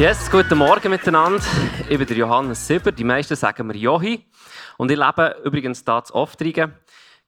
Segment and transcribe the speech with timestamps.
[0.00, 1.44] Yes, guten Morgen miteinander.
[1.86, 2.90] Ich bin der Johannes Sieber.
[2.90, 4.24] Die meisten sagen mir Johi.
[4.78, 6.74] Und ich lebe übrigens hier zu Oftringen.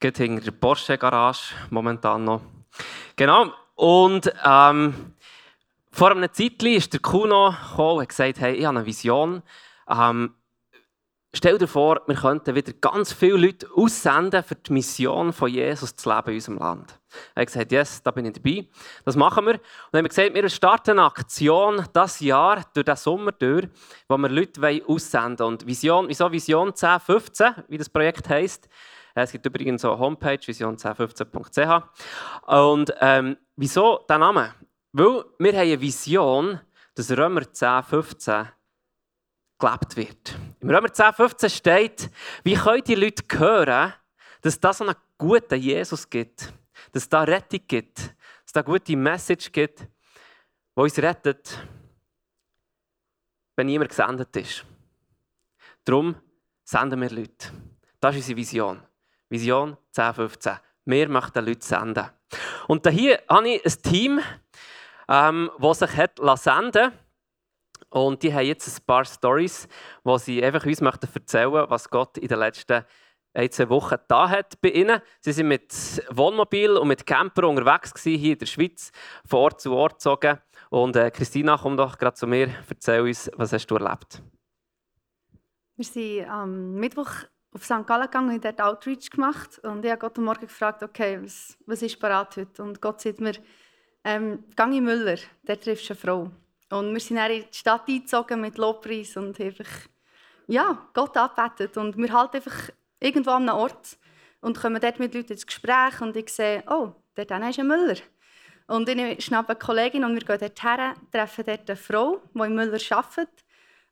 [0.01, 2.41] Geht hinter der Porsche Garage momentan noch.
[3.15, 3.53] Genau.
[3.75, 5.13] Und ähm,
[5.91, 9.43] vor einem Zeitchen ist der Kuno gekommen und hat gesagt, hey, ich habe eine Vision.
[9.87, 10.35] Ähm,
[11.35, 15.97] Stell dir vor, wir könnten wieder ganz viele Leute aussenden, für die Mission von Jesus
[15.97, 17.01] zu leben in unserem Land.
[17.35, 18.69] Er hat gesagt, yes, da bin ich dabei.
[19.07, 19.55] Das machen wir.
[19.55, 19.61] Und
[19.93, 23.67] dann haben wir gesagt, wir starten eine Aktion das Jahr, durch den Sommer durch,
[24.09, 25.55] wo wir Leute aussenden wollen.
[25.55, 28.69] Und Vision, wieso Vision 1015, wie das Projekt heisst.
[29.15, 31.83] Es gibt übrigens eine Homepage, vision1015.ch.
[32.47, 34.55] Und ähm, wieso der Name?
[34.93, 36.61] Weil wir haben eine Vision,
[36.95, 38.49] dass Römer 1015
[39.63, 40.35] gelebt wird.
[40.61, 42.11] Im Römer 10, 15 steht,
[42.43, 43.93] wie können die Leute hören,
[44.41, 46.53] dass das einen guten Jesus gibt,
[46.93, 51.59] dass es da Rettung gibt, dass es da eine gute Message gibt, die uns rettet,
[53.57, 54.65] wenn niemand gesendet ist.
[55.85, 56.17] Darum
[56.65, 57.51] senden wir Leute.
[58.01, 58.83] Das ist unsere Vision.
[59.29, 60.59] Vision 10, 15.
[60.85, 62.07] Wir möchten Leute senden.
[62.67, 64.21] Und hier habe ich ein Team,
[65.09, 66.93] ähm, das sich hat senden
[67.93, 69.69] und die haben jetzt ein paar Stories,
[70.03, 72.85] wo sie einfach uns möchten erzählen, was Gott in den letzten
[73.35, 75.01] ein, zwei Wochen da hat bei ihnen.
[75.21, 75.73] Sie sind mit
[76.11, 78.93] Wohnmobil und mit Camper unterwegs gewesen, hier in der Schweiz,
[79.27, 80.39] von Ort zu Ort gezogen.
[80.71, 84.23] Und äh, Christina, komm doch gerade zu mir, erzähl uns, was hast du erlebt?
[85.77, 87.11] Wir sind am Mittwoch
[87.55, 87.87] auf St.
[87.87, 89.59] Gallen gegangen und dort Outreach gemacht.
[89.63, 92.63] Und ich habe Gott am Morgen gefragt, okay, was, was ist parat heute?
[92.63, 93.35] Und Gott sagt mir,
[94.05, 96.31] ähm, gang in Müller, dort triffst du eine Frau.
[96.73, 99.69] Und wir sind dann in die Stadt eingezogen mit Lobpreis und einfach
[100.47, 101.77] ja, Gott angebetet.
[101.77, 103.99] Und wir halten einfach irgendwo an einem Ort
[104.41, 107.97] und kommen dort mit Leuten ins Gespräch und ich sehe, oh, dort ist ein Müller.
[108.69, 112.41] Und ich schnappe eine Kollegin und wir gehen dort her, treffen dort eine Frau, die
[112.41, 113.29] in Müller arbeitet.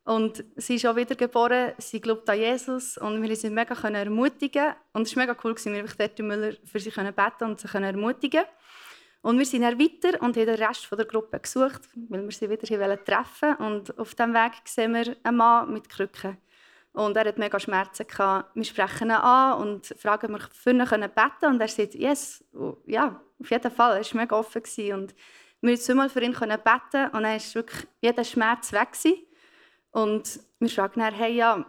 [0.03, 5.05] Und sie ist auch wiedergeboren, sie glaubt an Jesus und wir sind mega ermutigen Und
[5.05, 8.45] es war mega cool, wir dort in Müller für sie beten und sie ermutigen
[9.23, 12.49] und wir sind dann weiter und haben den Rest der Gruppe gesucht, weil wir sie
[12.49, 13.63] wieder hier treffen wollten.
[13.63, 16.37] Und auf diesem Weg sehen wir einen Mann mit Krücken.
[16.93, 18.07] Und er hat mega Schmerzen.
[18.07, 18.55] Gehabt.
[18.55, 22.43] Wir sprechen ihn an und fragen, ob wir für ihn beten Und er sagt, yes,
[22.87, 23.97] ja, auf jeden Fall.
[23.97, 24.63] Er war mega offen.
[24.63, 24.93] Gewesen.
[24.93, 25.15] Und
[25.61, 28.91] wir konnten zweimal für ihn beten und dann war wirklich jeder Schmerz weg.
[28.91, 29.27] Gewesen.
[29.91, 31.63] Und wir fragen dann, hey, ja,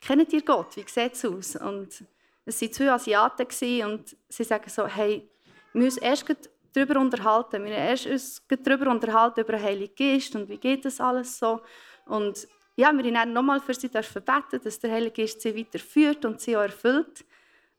[0.00, 0.76] kennt ihr Gott?
[0.76, 1.56] Wie sieht es aus?
[1.56, 2.04] Und
[2.44, 3.46] es waren zwei Asiaten
[3.84, 5.28] und sie sagen so, hey,
[5.72, 6.26] wir müssen erst
[6.72, 7.64] darüber unterhalten.
[7.64, 11.60] Wir haben uns darüber unterhalten, über den Heiligen Geist und wie geht das alles so.
[12.06, 12.46] Und
[12.76, 16.40] ja, wir haben dann nochmal für sie beten, dass der Heilige Geist sie weiterführt und
[16.40, 17.24] sie auch erfüllt.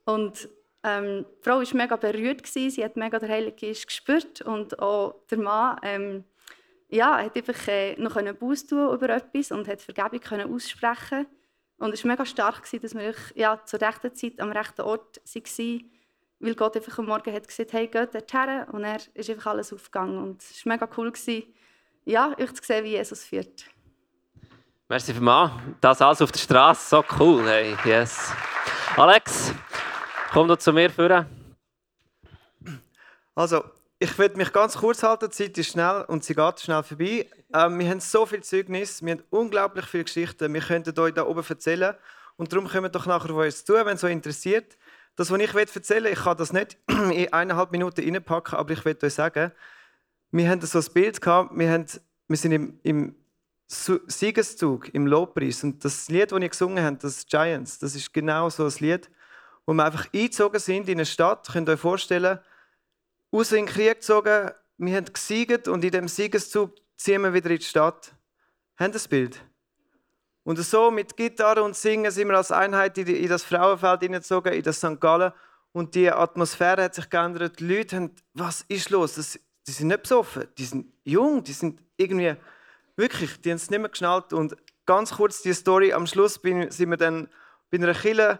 [0.05, 0.49] Und
[0.83, 2.69] ähm, die Frau war mega berührt, gewesen.
[2.69, 6.23] sie hat mega den Heiligen Geist gespürt und auch der Mann ähm,
[6.89, 11.25] ja, hat einfach äh, noch einen Buß tun über etwas und hat Vergebung können aussprechen
[11.83, 15.17] und es war mega stark, gewesen, dass wir ja, zur rechten Zeit am rechten Ort
[15.17, 15.91] waren
[16.43, 18.63] weil Gott einfach am Morgen hat gesagt, hey, geht dorthin.
[18.73, 20.17] Und er ist einfach alles aufgegangen.
[20.17, 21.43] Und es war mega cool, gewesen,
[22.03, 23.65] ja, euch zu sehen, wie Jesus führt.
[24.89, 25.53] Merci vielmals.
[25.79, 27.47] Das alles auf der Straße, so cool.
[27.47, 28.33] Hey, yes.
[28.97, 29.53] Alex,
[30.33, 31.25] komm doch zu mir führen.
[33.33, 33.63] Also,
[33.97, 35.29] ich werde mich ganz kurz halten.
[35.29, 37.25] Die Zeit ist schnell und sie geht schnell vorbei.
[37.53, 40.53] Ähm, wir haben so viel Zeugnis, wir haben unglaublich viele Geschichten.
[40.53, 41.95] Wir könnten euch da oben erzählen.
[42.35, 44.77] Und darum kommt doch nachher auf uns zu, wenn es euch interessiert.
[45.15, 48.83] Das, was ich erzählen will, ich kann das nicht in eineinhalb Minuten reinpacken, aber ich
[48.83, 49.51] will euch sagen,
[50.31, 51.85] wir haben so ein Bild gehabt, wir, haben,
[52.27, 53.15] wir sind im, im
[53.67, 55.63] Siegeszug, im Lobpreis.
[55.63, 59.09] Und das Lied, das ihr gesungen habt, das Giants, das ist genau so ein Lied,
[59.65, 61.47] wo wir einfach eingezogen sind in eine Stadt.
[61.51, 62.39] Könnt ihr euch vorstellen,
[63.31, 67.51] aus in den Krieg gezogen, wir haben gesiegt und in dem Siegeszug ziehen wir wieder
[67.51, 68.15] in die Stadt.
[68.77, 69.39] Habt ihr das Bild?
[70.43, 74.61] Und so mit Gitarre und Singen sind wir als Einheit in das Frauenfeld hineingezogen, in
[74.61, 74.99] das St.
[74.99, 75.31] Gallen.
[75.71, 77.59] Und die Atmosphäre hat sich geändert.
[77.59, 79.15] Die Leute haben, was ist los?
[79.15, 82.35] Das, die sind nicht besoffen, die sind jung, die sind irgendwie,
[82.95, 84.33] wirklich, die haben es nicht mehr geschnallt.
[84.33, 84.55] Und
[84.85, 87.29] ganz kurz die Story, am Schluss bin, sind wir dann
[87.71, 88.39] bei einer Kille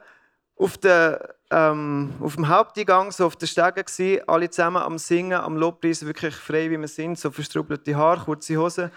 [0.58, 5.58] auf, ähm, auf dem Haupteingang, so auf den Stegen gewesen, alle zusammen am Singen, am
[5.58, 8.92] Lobpreis, wirklich frei wie wir sind, so verstrubelte Haare, kurze Hosen.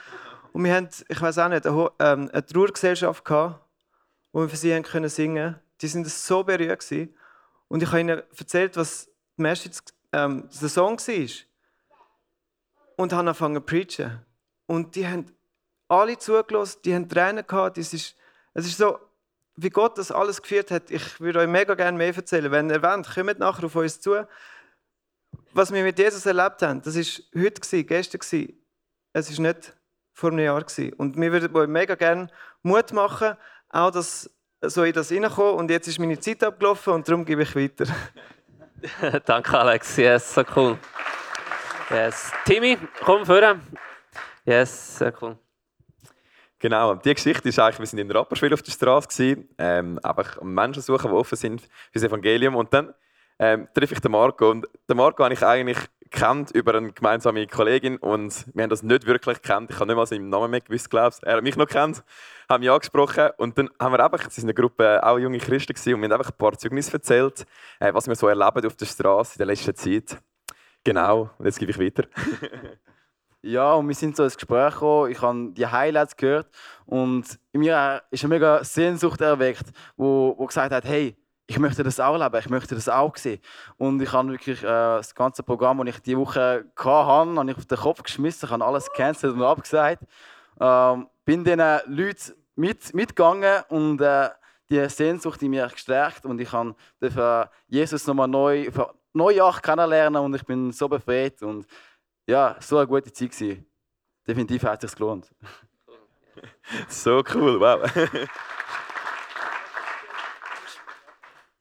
[0.56, 3.60] Und wir hatten, ich weiß auch nicht, eine, ähm, eine Trauergesellschaft gehabt,
[4.32, 5.60] wo wir für sie können singen.
[5.82, 7.14] Die sind so berührt gewesen.
[7.68, 9.80] Und ich habe ihnen erzählt, was die Message,
[10.14, 11.30] ähm, der Song war.
[12.96, 14.24] Und habe angefangen zu preachen.
[14.64, 15.26] Und die haben
[15.88, 17.76] alle zugelassen, die haben Tränen gehabt.
[17.76, 18.16] Das ist,
[18.54, 18.98] es ist so,
[19.56, 20.90] wie Gott das alles geführt hat.
[20.90, 22.50] Ich würde euch mega gerne mehr erzählen.
[22.50, 24.26] Wenn ihr wollt, kommt nachher auf uns zu.
[25.52, 28.54] Was wir mit Jesus erlebt haben, das war heute, gestern.
[29.12, 29.76] Es ist nicht
[30.16, 30.62] vor einem Jahr.
[30.62, 30.92] Gewesen.
[30.94, 32.28] Und wir würden euch mega gerne
[32.62, 33.36] Mut machen,
[33.68, 34.30] auch dass
[34.62, 35.54] so in das reinkommen.
[35.54, 37.84] Und jetzt ist meine Zeit abgelaufen und darum gebe ich weiter.
[39.26, 39.96] Danke, Alex.
[39.96, 40.78] Yes, so cool.
[41.90, 42.32] Yes.
[42.46, 43.60] Timmy, komm vorne.
[44.44, 45.36] Yes, sehr cool.
[46.58, 50.82] Genau, die Geschichte ist eigentlich, wir sind in Rapperswil auf der Straße, ähm, einfach Menschen
[50.82, 52.56] suchen, die offen sind für das Evangelium.
[52.56, 52.94] Und dann
[53.38, 54.50] ähm, treffe ich den Marco.
[54.50, 55.78] Und den Marco habe ich eigentlich
[56.10, 59.70] kennt über eine gemeinsame Kollegin und wir haben das nicht wirklich kennt.
[59.70, 61.16] Ich habe nicht mal seinen Namen mehr gewusst, glaube.
[61.22, 62.02] Er hat mich noch kennt,
[62.48, 65.74] haben mich angesprochen und dann haben wir einfach, es ist eine Gruppe auch junge Christen
[65.74, 67.46] gewesen, und wir haben einfach ein paar Zeugnisse erzählt,
[67.80, 70.18] äh, was wir so erleben auf der Straße in der letzten Zeit.
[70.84, 72.04] Genau, und jetzt gebe ich weiter.
[73.42, 75.12] Ja, und wir sind so ins Gespräch gekommen.
[75.12, 76.48] Ich habe die Highlights gehört
[76.84, 79.66] und in mir ist eine mega Sehnsucht erweckt,
[79.96, 81.16] wo, wo gesagt hat, hey,
[81.46, 83.40] ich möchte das auch leben, ich möchte das auch sehen.
[83.76, 87.56] Und ich habe wirklich äh, das ganze Programm, das ich diese Woche hatte, habe ich
[87.56, 90.02] auf den Kopf geschmissen, ich habe alles gecancelt und abgesagt.
[90.60, 94.30] Ähm, bin diesen Leuten mit, mitgegangen und äh,
[94.68, 98.68] die Sehnsucht in mir gestärkt und ich durfte Jesus nochmal neu,
[99.12, 101.66] neu kennenlernen und ich bin so befreit und
[102.26, 103.66] ja, so eine gute Zeit gewesen.
[104.26, 105.30] Definitiv hat es sich gelohnt.
[106.88, 107.88] so cool, wow.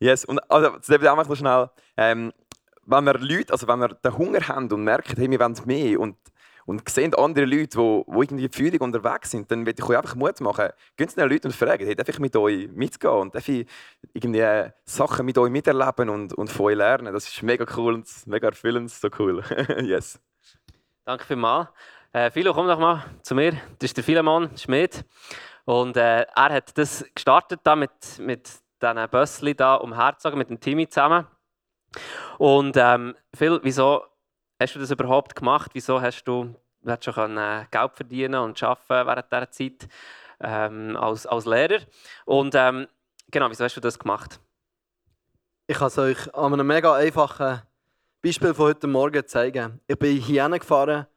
[0.05, 1.69] yes, und also, das auch mal schnell.
[1.97, 2.33] Ähm,
[2.85, 5.99] wenn wir Leute, also wenn wir den Hunger haben und merken, hey, wir wollen mehr
[5.99, 6.17] und,
[6.65, 10.15] und sehen andere Leute, die, die irgendwie Führung unterwegs sind, dann würde ich euch einfach
[10.15, 10.69] Mut machen.
[10.95, 13.67] Gehen zu den Leuten und fragen, hey, darf ich mit euch mitgehen und darf ich
[14.13, 17.13] irgendwie Sachen mit euch miterleben und, und von euch lernen.
[17.13, 19.43] Das ist mega cool und mega erfüllend, so cool.
[19.81, 20.19] yes.
[21.03, 21.69] Danke vielmals.
[22.11, 23.53] Äh, Philo, komm doch mal zu mir.
[23.79, 25.03] Das ist der Philemon Schmidt.
[25.65, 28.47] Und äh, er hat das gestartet da mit, mit
[28.93, 31.27] diesen Bössli da umherzogen, mit dem Timmy zusammen.
[32.37, 34.03] Und ähm, Phil, wieso
[34.59, 35.71] hast du das überhaupt gemacht?
[35.73, 39.87] Wieso hast du, du schon äh, Geld verdienen und arbeiten während dieser Zeit
[40.39, 41.79] ähm, als, als Lehrer?
[42.25, 42.87] Und ähm,
[43.31, 44.39] genau, wieso hast du das gemacht?
[45.67, 47.61] Ich kann es euch an einem mega einfachen
[48.21, 49.79] Beispiel von heute Morgen zeigen.
[49.87, 51.07] Ich bin hier gefahren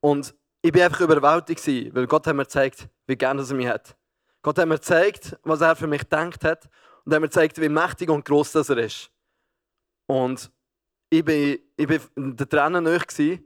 [0.00, 3.96] und ich bin einfach überwältigt weil Gott hat mir gezeigt, wie gerne er mich hat.
[4.42, 6.68] Gott hat mir gezeigt, was er für mich gedacht hat
[7.06, 9.10] und hat mir gezeigt, wie mächtig und groß das er ist.
[10.06, 10.50] Und
[11.08, 13.40] ich bin, ich bin der Tränen nahe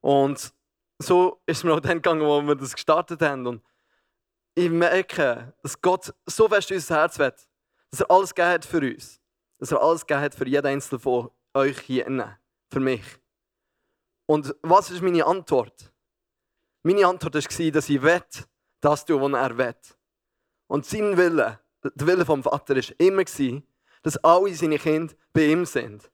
[0.00, 0.52] und
[0.98, 3.46] so ist es mir auch dann gegangen, wo wir das gestartet haben.
[3.46, 3.62] Und
[4.54, 7.32] ich merke, dass Gott so fest unser Herz will,
[7.90, 9.20] dass er alles gegeben hat für uns.
[9.58, 12.36] Dass er alles gegeben hat für jeden Einzelnen von euch hier innen
[12.70, 13.04] für mich.
[14.26, 15.92] Und was ist meine Antwort?
[16.82, 18.22] Meine Antwort war, dass ich will,
[18.80, 19.74] das tue, was er will.
[20.68, 23.24] Und sein Wille, der Wille vom Vater, war immer,
[24.02, 26.10] dass alle seine Kinder bei ihm sind.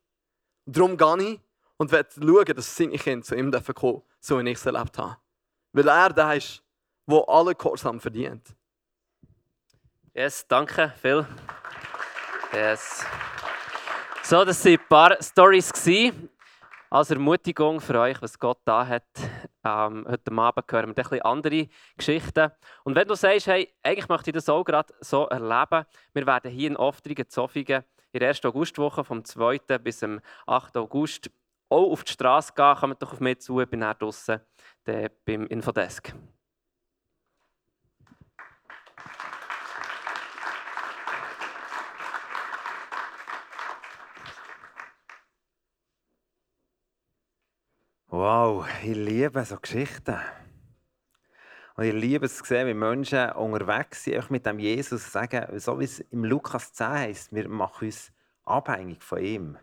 [0.67, 1.41] Darum gehe ich
[1.77, 4.99] und will schauen, dass seine Kinder zu ihm kommen dürfen, so wie ich es erlebt
[4.99, 5.17] habe.
[5.73, 6.63] Weil er der ist,
[7.07, 8.55] der alle Gehorsam verdient.
[10.15, 11.27] Yes, danke, Phil.
[12.53, 13.05] Yes.
[14.23, 15.73] So, das waren ein paar Stories
[16.91, 19.07] als Ermutigung für euch, was Gott da hat.
[19.65, 22.51] Ähm, heute Abend hören wir bisschen andere Geschichten.
[22.85, 26.51] Und wenn du sagst, hey, eigentlich möchte ich das auch gerade so erleben, wir werden
[26.51, 28.45] hier in Oftringen, Zofingen, in der 1.
[28.45, 29.59] Augustwoche vom 2.
[29.79, 30.77] bis zum 8.
[30.77, 31.31] August
[31.69, 32.77] auch auf die Straße gehen.
[32.77, 34.41] Kommt doch auf mich zu, ich bin draußen
[34.85, 36.13] beim Infodesk.
[48.15, 50.19] Wow, ich liebe so Geschichten.
[51.77, 55.85] Und ich liebe es sehen, wie Menschen unterwegs sind, mit dem Jesus sagen, so wie
[55.85, 58.13] es im Lukas 10 heißt, wir machen uns
[58.45, 59.59] abhängig von ihm.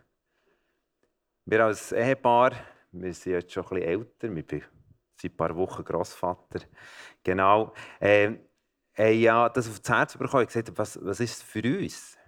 [1.44, 2.50] Wir als Ehepaar,
[2.90, 6.62] wir sind jetzt schon ein bisschen älter, wir sind ein paar Wochen Großvater.
[7.22, 7.72] Genau.
[8.00, 8.32] Äh,
[8.98, 10.42] äh, ja, das auf das Herz bekommen.
[10.42, 12.18] Ich gesagt, was, was ist für uns?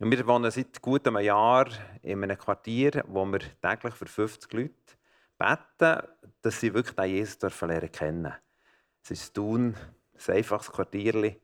[0.00, 1.66] Und wir wohnen seit gut einem Jahr
[2.02, 4.95] in einem Quartier, wo wir täglich für 50 Leute
[5.38, 6.02] beten,
[6.42, 8.32] dass sie wirklich den Jesus dürfen lernen kennen.
[9.02, 9.74] Es ist Thun,
[10.28, 11.36] ein einfaches Quartier.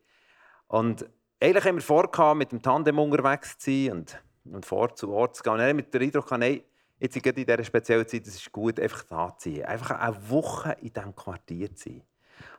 [0.66, 1.06] Und
[1.40, 5.37] eigentlich haben wir vor, mit dem Tandem unterwegs zu sein und, und vor zu Ort
[5.37, 5.52] zu gehen.
[5.52, 6.62] Und dann mit der Eindruck, nein,
[6.99, 9.64] jetzt in dieser speziellen Zeit, es ist gut, einfach da zu sein.
[9.64, 12.02] Einfach eine Woche in diesem Quartier zu sein.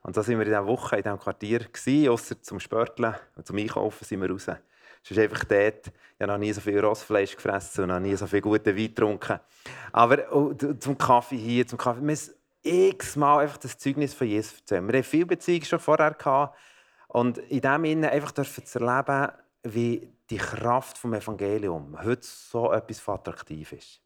[0.02, 3.58] Und da sind wir in dieser Woche in diesem Quartier, außer zum Spörteln und zum
[3.58, 4.48] Einkaufen sind wir raus.
[5.04, 8.16] Es ist einfach dort, ich habe noch nie so viel Rossfleisch gefressen und noch nie
[8.16, 9.40] so viel guten Wein getrunken.
[9.92, 14.60] Aber oh, zum Kaffee hier, zum Kaffee, wir müssen x-mal einfach das Zeugnis von Jesus
[14.60, 14.88] erzählen.
[14.88, 16.58] Wir haben viele Beziehungen schon vorher gehabt
[17.10, 19.34] und in dem Sinne einfach dürfen zu erleben,
[19.64, 24.03] wie die Kraft des Evangeliums heute so etwas attraktiv ist.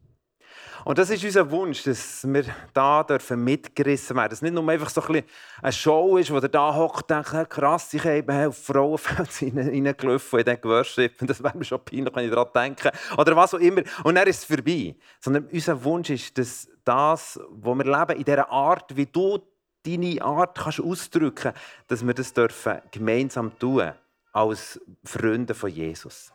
[0.85, 4.29] Und das ist unser Wunsch, dass wir da dürfen mitgerissen werden.
[4.29, 5.23] Dass es nicht nur einfach so ein
[5.61, 9.29] eine Show ist, wo der da hockt und denkt, «Ja, krass, ich habe auf Frauenfeld
[9.55, 11.21] reingelaufen und dann geworshippt.
[11.21, 12.91] Und das wäre mir schon peinlich, wenn ich daran denke.
[13.17, 13.81] Oder was auch immer.
[14.03, 14.95] Und dann ist es vorbei.
[15.19, 19.39] Sondern unser Wunsch ist, dass das, was wir leben, in dieser Art, wie du
[19.85, 21.53] deine Art kannst ausdrücken
[21.87, 23.93] dass wir das dürfen gemeinsam tun
[24.33, 26.31] als Freunde von Jesus.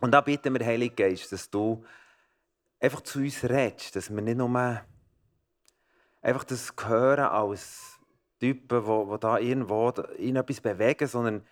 [0.00, 1.84] Und da bitten wir, Heilige Geist, dass du
[2.80, 4.84] einfach zu uns redest, dass wir nicht nur
[6.20, 7.98] einfach das hören als
[8.38, 11.46] Typen, die, da irgendwo in etwas bewegen, sondern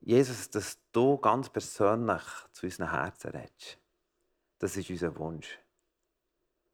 [0.00, 2.22] Jesus, dass du ganz persönlich
[2.52, 3.78] zu unseren Herzen redest.
[4.58, 5.58] Das ist unser Wunsch.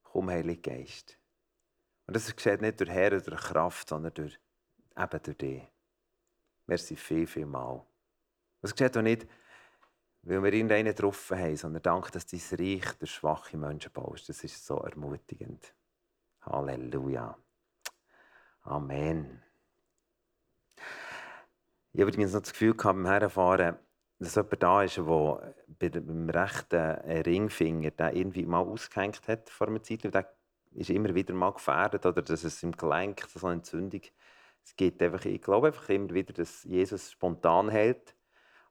[0.02, 1.18] Komm, Heilige Geist.
[2.06, 4.38] Und das geschieht nicht durch Herr oder Kraft, sondern durch,
[4.96, 5.62] eben durch dich.
[6.66, 7.84] Merci viel, viel mal.
[8.60, 9.26] Das geschieht auch nicht,
[10.26, 14.28] weil wir irgendeinen getroffen haben, sondern danke, dass dein Reich durch schwache Menschen baust.
[14.28, 15.74] Das ist so ermutigend.
[16.42, 17.36] Halleluja.
[18.62, 19.42] Amen.
[21.92, 23.76] Ich habe übrigens noch das Gefühl gehabt, beim Herfahren,
[24.18, 26.90] dass jemand da ist, der beim rechten
[27.22, 30.04] Ringfinger den irgendwie mal ausgehängt hat vor einer Zeit.
[30.04, 30.34] Der
[30.72, 34.00] ist immer wieder mal gefährdet oder dass es im Gelenk so eine Entzündung
[34.76, 38.16] gibt ich glaube einfach immer wieder, dass Jesus spontan hält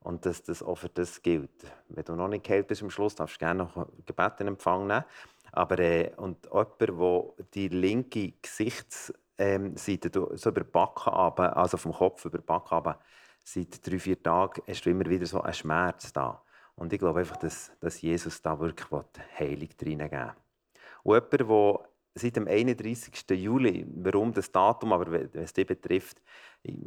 [0.04, 1.50] und dass das auch für das gilt.
[1.90, 4.88] Wenn du noch nicht geheilt bist am Schluss, darfst du gerne noch Gebet in Empfang
[4.88, 5.06] nehmen.
[5.52, 11.78] Aber äh, und jemand, der die linke Gesichtsseite ähm, so über die Backen runter, also
[11.78, 13.00] vom Kopf über die Backen runter,
[13.44, 16.42] seit drei, vier Tagen hast du immer wieder so einen Schmerz da.
[16.76, 18.88] Und ich glaube einfach, dass, dass Jesus da wirklich
[19.38, 20.34] Heilung reingeben will.
[21.04, 23.30] Und jemand, der seit dem 31.
[23.32, 26.22] Juli, warum das Datum, aber wenn es dich betrifft,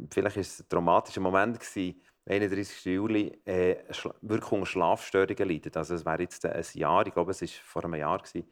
[0.09, 2.85] vielleicht war es ein traumatischer Moment, gewesen, 31.
[2.85, 3.77] Juli, äh,
[4.21, 5.77] wirklich unter Schlafstörungen leidet.
[5.77, 8.17] Also es wäre jetzt ein Jahr, ich glaube, es war vor einem Jahr.
[8.17, 8.49] Gewesen.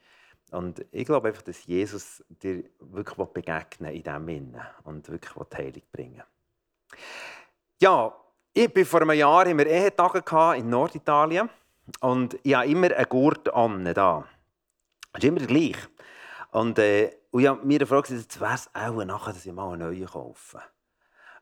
[0.52, 5.58] Und ich glaube einfach, dass Jesus dir wirklich begegnen in diesem Innen und wirklich die
[5.58, 6.24] Heilung bringen
[7.82, 8.16] Ja,
[8.54, 10.24] ich bin vor einem Jahr in Ehetage
[10.58, 11.50] in Norditalien
[12.00, 13.84] und ich habe immer einen Gurt an.
[13.84, 14.24] Das
[15.18, 15.78] ist immer gleich.
[16.52, 19.74] Und, äh, und ich habe mir gefragt, jetzt wäre es auch nachher, dass ich mal
[19.74, 20.62] einen neuen kaufe.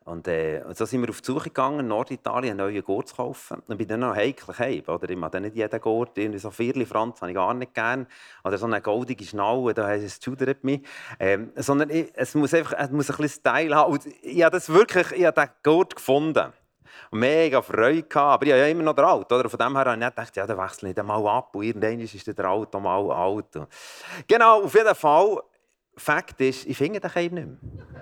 [0.05, 3.15] Und, äh, so sind wir auf die Suche gegangen, in Norditalien einen neuen Gurt zu
[3.15, 3.61] kaufen.
[3.67, 5.09] Und bin dann noch heiklich heim, oder?
[5.09, 8.07] Ich mag nicht jeden Gurt, irgendwie so Vierli Franz habe ich gar nicht gern.
[8.43, 10.81] Oder so eine goldige Schnalle, da heißt es «Schudert mich».
[11.19, 13.93] Ähm, sondern ich, es muss einfach es muss ein bisschen Style haben.
[13.93, 16.51] Und ich habe das wirklich, ich habe den Gurt gefunden.
[17.09, 18.15] Und mega Freude gehabt.
[18.15, 19.31] Aber ich habe ja immer noch den Alt.
[19.31, 19.49] Oder?
[19.49, 21.55] Von dem her habe ich nicht gedacht, ja, dann wechsle ich den mal ab.
[21.55, 23.59] Und irgendwann ist der Alt mal alt.
[24.27, 25.41] Genau, auf jeden Fall.
[25.95, 27.92] Fakt ist, ich finde den eben nicht mehr.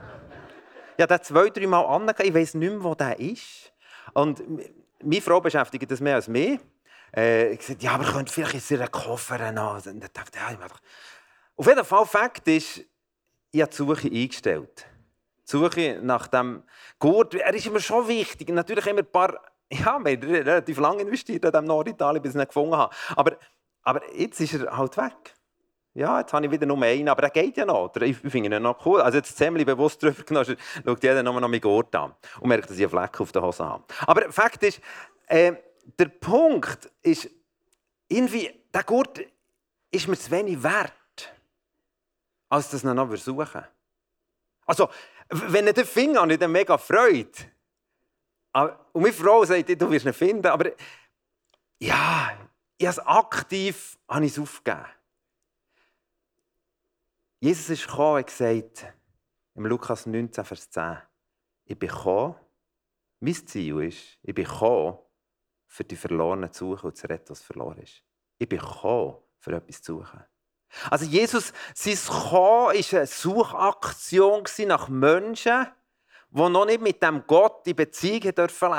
[1.01, 2.29] Ich habe den zwei, drei Mal angegeben.
[2.29, 3.73] Ich weiß nicht mehr, wo der ist.
[4.13, 4.43] Und
[5.01, 6.59] meine Frau beschäftigt das mehr als mich.
[7.15, 9.77] Äh, ich sagte, ja, aber ich könnte vielleicht in ihren Koffer noch.
[9.77, 10.67] Und dann dachte ich, ja,
[11.55, 12.81] Auf jeden Fall, Fakt ist,
[13.51, 14.85] ich habe die Suche eingestellt.
[15.47, 16.61] Die Suche nach dem
[16.99, 18.49] Gurt, er ist immer schon wichtig.
[18.49, 19.41] Natürlich immer ein paar,
[19.71, 22.93] ja, wir haben relativ lange investiert in diesem Norditalien, bis ich ihn gefunden habe.
[23.15, 23.37] Aber,
[23.81, 25.33] aber jetzt ist er halt weg.
[25.93, 27.93] Ja, jetzt habe ich wieder nur einen, aber der geht ja noch.
[27.97, 29.01] Ich finde ihn noch cool.
[29.01, 32.69] Also jetzt ziemlich bewusst drüber genommen, schaut jeder nur noch meinen Gurt an und merkt,
[32.69, 33.83] dass ich einen Fleck auf der Hose habe.
[34.07, 34.79] Aber Fakt ist,
[35.27, 35.53] äh,
[35.99, 37.29] der Punkt ist,
[38.07, 39.19] irgendwie, der Gurt
[39.91, 40.93] ist mir zu wenig wert,
[42.49, 43.63] als dass ich ihn noch versuchen
[44.65, 44.89] Also,
[45.29, 47.31] wenn ich den finde, habe ich dann mega Freude.
[48.53, 50.71] Und meine Frau sagt, du wirst ihn finden, aber
[51.79, 52.31] ja,
[52.77, 54.85] ich habe es aktiv habe ich es aufgegeben.
[57.43, 58.85] Jesus ist gekommen und gesagt,
[59.55, 60.97] im Lukas 19, Vers 10,
[61.65, 62.35] ich bin gekommen,
[63.19, 64.99] mein Ziel ist, ich bin gekommen,
[65.65, 68.03] für die Verlorenen zu suchen und zu retten, was verloren ist.
[68.37, 70.23] Ich bin gekommen, für etwas zu suchen.
[70.91, 71.97] Also Jesus, sein
[72.29, 75.65] Kommen war eine Suchaktion nach Menschen,
[76.29, 78.71] die noch nicht mit dem Gott in Beziehung leben dürfen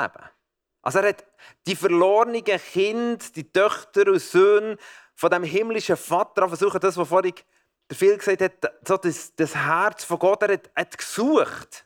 [0.83, 1.25] Also er hat
[1.67, 4.77] die verlorenen Kinder, die Töchter und Söhne
[5.15, 7.33] von dem himmlischen Vater versucht, das, was vorhin
[7.93, 11.85] der Phil gesagt hat, so das, das Herz von Gott, er hat, hat gesucht.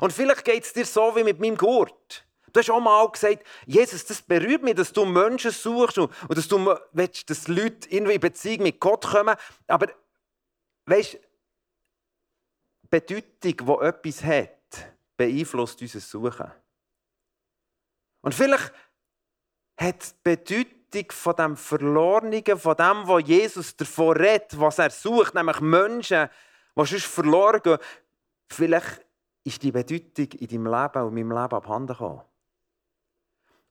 [0.00, 2.26] Und vielleicht geht es dir so wie mit meinem Gurt.
[2.52, 6.38] Du hast auch mal gesagt, Jesus, das berührt mich, dass du Menschen suchst und, und
[6.38, 9.36] dass du willst, dass Leute irgendwie in Beziehung mit Gott kommen.
[9.66, 9.88] Aber
[10.86, 11.18] weißt du,
[12.88, 16.50] Bedeutung, die etwas hat, beeinflusst unser Suchen.
[18.20, 18.72] Und vielleicht
[19.76, 25.34] hat die Bedeutung von dem Verlorenen, von dem, was Jesus davon redet, was er sucht,
[25.34, 26.28] nämlich Menschen,
[26.76, 27.78] die sonst verloren gehen,
[28.48, 29.04] vielleicht
[29.44, 32.22] ist die Bedeutung in deinem Leben und in meinem Leben abhanden gekommen.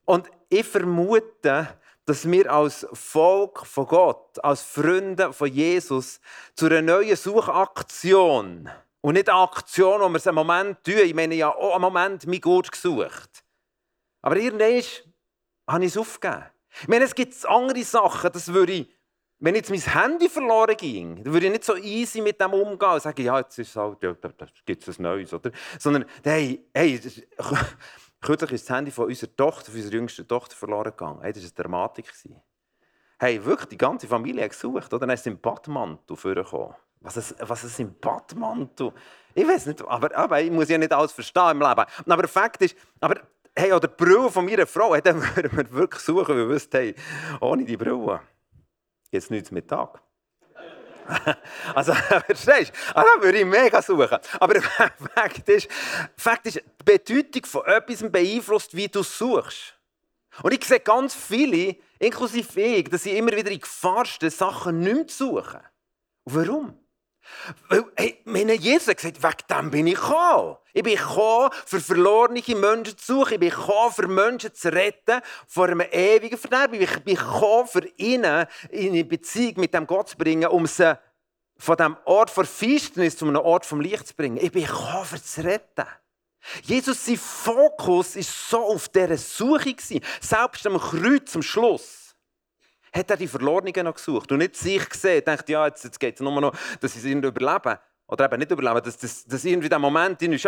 [0.06, 6.20] Und ich vermute, dass wir als Volk von Gott, als Freunde von Jesus,
[6.56, 8.70] zu einer neuen Suchaktion
[9.01, 10.98] und nicht eine Aktion, wo wir es einen Moment tun.
[10.98, 13.44] Ich meine, ja auch einen Moment mein Gott gesucht.
[14.22, 14.84] Aber irgendwann
[15.68, 16.46] habe ich es aufgegeben.
[16.82, 18.89] Ich meine, es gibt andere Sachen, das würde ich,
[19.39, 22.89] wenn jetzt mein Handy verloren ging, dann würde ich nicht so easy mit dem umgehen
[22.89, 24.30] und sagen, ja, jetzt ist es halt, ja, da
[24.65, 25.51] gibt es ein Neues, oder?
[25.77, 27.00] Sondern, hey, hey,
[28.22, 31.20] kürzlich ist das Handy von unserer Tochter, von unserer jüngsten Tochter verloren gegangen.
[31.22, 32.13] Hey, das war eine Dramatik.
[33.20, 35.00] Hey, wirklich, die ganze Familie hat gesucht, oder?
[35.00, 36.75] Dann ist im Badmantel vorgekommen.
[37.01, 38.94] Was ist, was ist im Badmantel?
[39.34, 41.86] Ich weiß nicht, aber, aber ich muss ja nicht alles verstehen im Leben.
[42.06, 43.20] Aber Fakt ist, aber
[43.55, 46.50] hey, oder die Brille von meiner Frau, hey, dann würden wir wirklich suchen, weil wir
[46.50, 46.95] wüssten, hey,
[47.39, 48.22] ohne die Brille
[49.12, 50.01] gibt es nichts mit Tag.
[51.75, 51.93] also,
[52.25, 52.95] verstehst du?
[52.95, 54.17] Also, würde ich mega suchen.
[54.39, 55.67] Aber Fakt ist,
[56.17, 59.75] Fakt ist, die Bedeutung von etwas beeinflusst, wie du es suchst.
[60.41, 64.79] Und ich sehe ganz viele, inklusive ich, dass sie immer wieder in Gefahr stehen, Sachen
[64.79, 65.60] nicht mehr zu suchen.
[66.24, 66.82] Und warum?
[67.70, 70.58] Weil, hey, meine Jesus hat gesagt, wegen dem bin ich gekommen.
[70.74, 73.34] Ich bin gekommen, für verlorene Menschen zu suchen.
[73.34, 76.82] Ich bin gekommen, für Menschen zu retten vor einem ewigen Verderben.
[76.82, 80.98] Ich bin gekommen, für ihnen in eine Beziehung mit dem Gott zu bringen, um sie
[81.58, 84.38] von dem Ort der Finsternis zu einem Ort vom Licht zu bringen.
[84.38, 85.86] Ich bin gekommen, für zu retten.
[86.63, 89.75] Jesus, sein Fokus war so auf dieser Suche.
[90.20, 92.02] Selbst am Kreuz, am Schluss
[92.93, 96.15] hat er die Verlorenen noch gesucht und nicht sich gesehen, denkt, ja, jetzt, jetzt geht
[96.15, 97.79] es nur noch, dass sie irgendwie überleben.
[98.07, 100.46] Oder eben nicht überleben, dass, dass, dass irgendwie der Moment in uns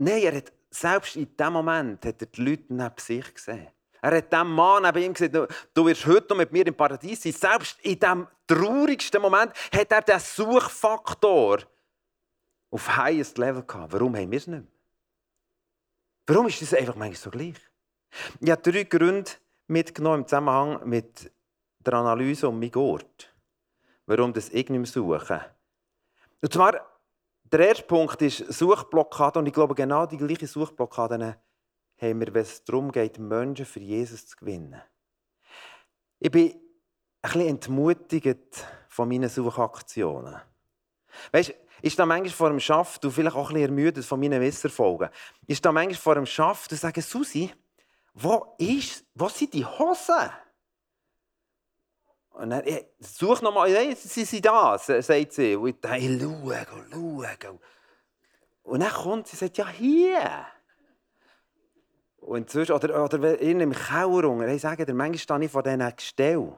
[0.00, 3.68] Nein, er hat, selbst in dem Moment hat er die Leute neben sich gesehen.
[4.00, 7.22] Er hat dem Mann neben ihm gesagt, du wirst heute noch mit mir im Paradies
[7.22, 7.32] sein.
[7.32, 11.58] Selbst in dem traurigsten Moment hat er den Suchfaktor
[12.70, 13.92] auf highest Level gehabt.
[13.92, 14.72] Warum haben wir es nicht mehr?
[16.28, 17.56] Warum ist das einfach manchmal so gleich?
[18.40, 19.30] Ich habe drei Gründe
[19.66, 21.32] mitgenommen im Zusammenhang mit
[21.80, 23.32] der Analyse um mein Ort.
[24.06, 25.44] Warum das ich nicht mehr suche.
[26.40, 26.80] Und zwar,
[27.44, 29.38] der erste Punkt ist Suchblockade.
[29.38, 31.36] Und ich glaube, genau die gleiche Suchblockade
[32.00, 34.80] haben wir, wenn es darum geht, Menschen für Jesus zu gewinnen.
[36.20, 40.40] Ich bin ein bisschen entmutigt von meinen Suchaktionen.
[41.32, 44.40] Weißt, ist da manchmal vor dem Schaft, du vielleicht auch ein bisschen ermüdet von meinen
[44.40, 45.10] Misserfolgen,
[45.46, 47.52] ist da manchmal vor dem Schaft, du sagst, Susi,
[48.14, 50.30] wo, ist, wo sind die Hosen?
[52.30, 55.56] Und dann, ich suche nochmal, hey, sie sind da, sagt sie.
[55.56, 57.58] Und ich denke, schau, schau.
[58.62, 60.46] Und dann kommt sie und sagt, ja, hier.
[62.20, 65.96] Und inzwischen, oder, oder in einem Keller, ich sage dir, manchmal stehe ich vor diesen
[65.96, 66.52] Gestell.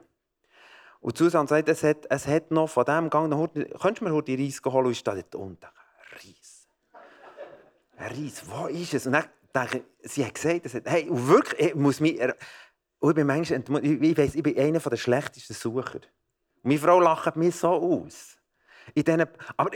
[0.99, 4.13] Und Susanne sagt, es hat, es hat noch von diesem Gang, noch, könntest du mir
[4.13, 4.85] heute Reis holen?
[4.85, 5.65] Und ich stehe dort unten.
[6.11, 6.67] Reis.
[7.97, 9.07] Reis, wo ist es?
[9.07, 12.19] Und dann denke ich, sie hat gesagt, es hat, hey, wirklich, ich muss mich...
[13.01, 15.95] Und ich bin manchmal, ich weiss, ich bin einer der schlechtesten Sucher.
[15.95, 16.05] Und
[16.61, 18.37] meine Frau lacht mich so aus.
[18.93, 19.25] In diesen,
[19.57, 19.71] aber,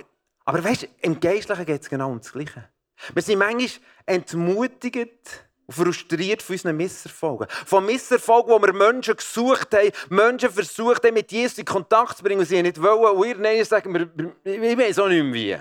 [0.45, 2.69] aber weißt du, im Geistlichen geht es genau um das Gleiche.
[3.15, 7.47] Wir sind manchmal entmutigt und frustriert von unseren Misserfolgen.
[7.49, 12.23] Von Misserfolgen, wo wir Menschen gesucht haben, Menschen versucht haben, mit Jesus in Kontakt zu
[12.23, 13.17] bringen und sie nicht wollen.
[13.17, 15.57] Und irgendwann sagen wir, ich weiß auch nicht mehr wie.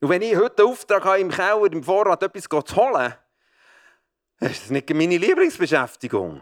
[0.00, 3.12] Und wenn ich heute den Auftrag habe, im Keller, im Vorrat etwas zu holen,
[4.40, 6.40] ist das nicht meine Lieblingsbeschäftigung.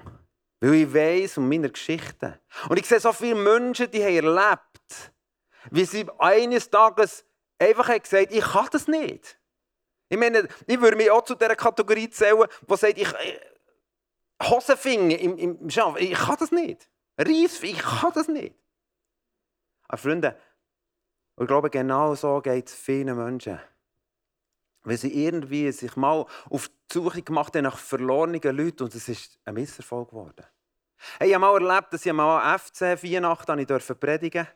[0.62, 2.38] Weil ich weiss um meine Geschichten.
[2.68, 5.12] Und ich sehe so viele Menschen, die haben erlebt,
[5.72, 7.24] wie sie eines Tages
[7.58, 9.40] einfach haben gesagt ich kann das nicht.
[10.08, 13.40] Ich meine, ich würde mich auch zu dieser Kategorie zählen, die sagt, ich, äh,
[14.40, 16.88] Hosenfinger im, im Schaf, ich kann das nicht.
[17.18, 18.54] Reis, ich kann das nicht.
[19.88, 20.38] Aber Freunde,
[21.40, 23.58] ich glaube, genau so geht es vielen Menschen.
[24.84, 29.08] Wenn sie irgendwie sich mal auf die Suche gemacht haben nach verlorenen Leuten und es
[29.08, 30.44] ist ein Misserfolg geworden.
[31.18, 33.66] Hey, ich habe mal erlebt, dass ich mal FC Weihnachten
[33.98, 34.48] predigen durfte.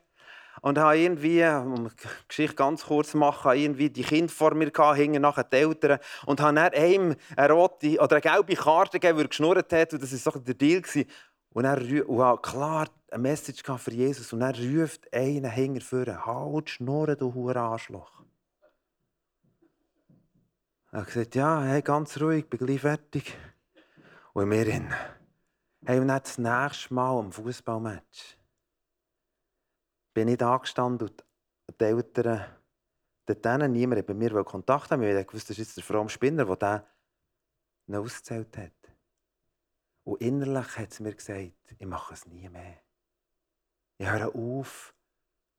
[0.61, 4.71] Und habe irgendwie, um die Geschichte ganz kurz zu machen, irgendwie die Kinder vor mir
[4.95, 9.17] hingen nachher die Eltern und habe dann einem eine rote oder eine gelbe Karte gegeben,
[9.17, 10.81] weil er geschnurrt hat und das war so der Deal.
[11.51, 16.69] Und er und klar eine Message für Jesus und er ruft einen hinter vorne, halt
[16.69, 18.11] Schnurren, du Hure Arschloch.
[20.91, 23.37] Er hat gesagt, ja, hey, ganz ruhig, bin gleich fertig.
[24.33, 24.93] Und wir in.
[25.85, 28.37] Hey, und das nächste Mal am Fußballmatch
[30.13, 31.23] bin ich angestanden und
[31.79, 32.45] die Eltern,
[33.25, 35.03] dort niemand bei mir Kontakt haben.
[35.03, 36.87] Ich wusste, das ist jetzt der fromme Spinner, der
[37.87, 38.71] den ausgezählt hat.
[40.03, 42.81] Und innerlich hat es mir gesagt, ich mache es nie mehr.
[43.97, 44.95] Ich höre auf,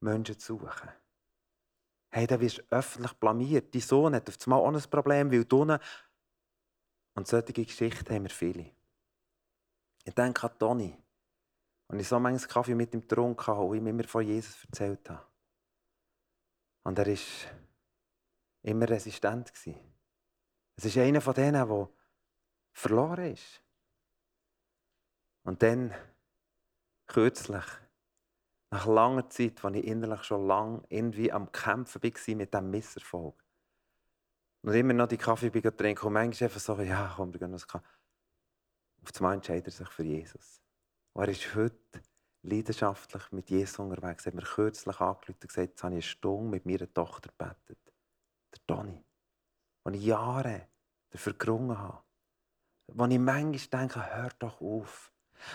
[0.01, 0.89] Menschen zu suchen.
[2.11, 3.75] Hey, da wirst du öffentlich blamiert.
[3.75, 5.79] Dein Sohn hat auf einmal auch ein Problem, weil du
[7.15, 8.71] Und solche Geschichten haben wir viele.
[10.05, 10.97] Ich denke an Toni,
[11.89, 14.65] Und ich so manches Kaffee mit ihm getrunken habe, wo ich ihm immer von Jesus
[14.65, 15.27] erzählt habe.
[16.85, 17.19] Und er war
[18.63, 19.53] immer resistent.
[20.77, 21.89] Es ist einer von denen, der
[22.73, 23.63] verloren ist.
[25.43, 25.95] Und dann,
[27.07, 27.65] kürzlich,
[28.71, 33.43] nach langer Zeit, als ich innerlich schon lange irgendwie am Kämpfen war mit diesem Misserfolg.
[34.63, 37.67] Und immer noch die Kaffee trinken und manchmal einfach so, ja, komm, wir gehen noch
[37.67, 37.87] Kaffee.
[39.03, 40.61] Auf einmal entscheidet er sich für Jesus.
[41.15, 42.03] Und er ist heute
[42.43, 44.27] leidenschaftlich mit Jesus unterwegs.
[44.27, 47.31] Er hat mir kürzlich angerufen und gesagt, jetzt habe ich eine Stunde mit meiner Tochter
[47.31, 47.79] gebetet.
[48.53, 49.05] Der Toni.
[49.85, 50.69] Und ich Jahre
[51.11, 52.03] dafür gerungen habe.
[52.89, 55.13] Wo ich manchmal denke, hör doch auf.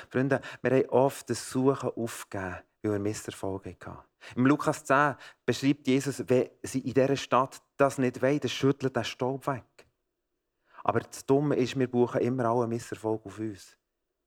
[0.10, 3.98] Freunde, wir haben oft das Suchen aufgegeben, weil wir Misserfolg hatten.
[4.36, 5.16] Im Lukas 10
[5.46, 9.88] beschreibt Jesus, wenn sie in dieser Stadt das nicht wollen, dann schüttelt der Staub weg.
[10.84, 13.78] Aber das Dumme ist, wir buchen immer alle Misserfolg auf uns.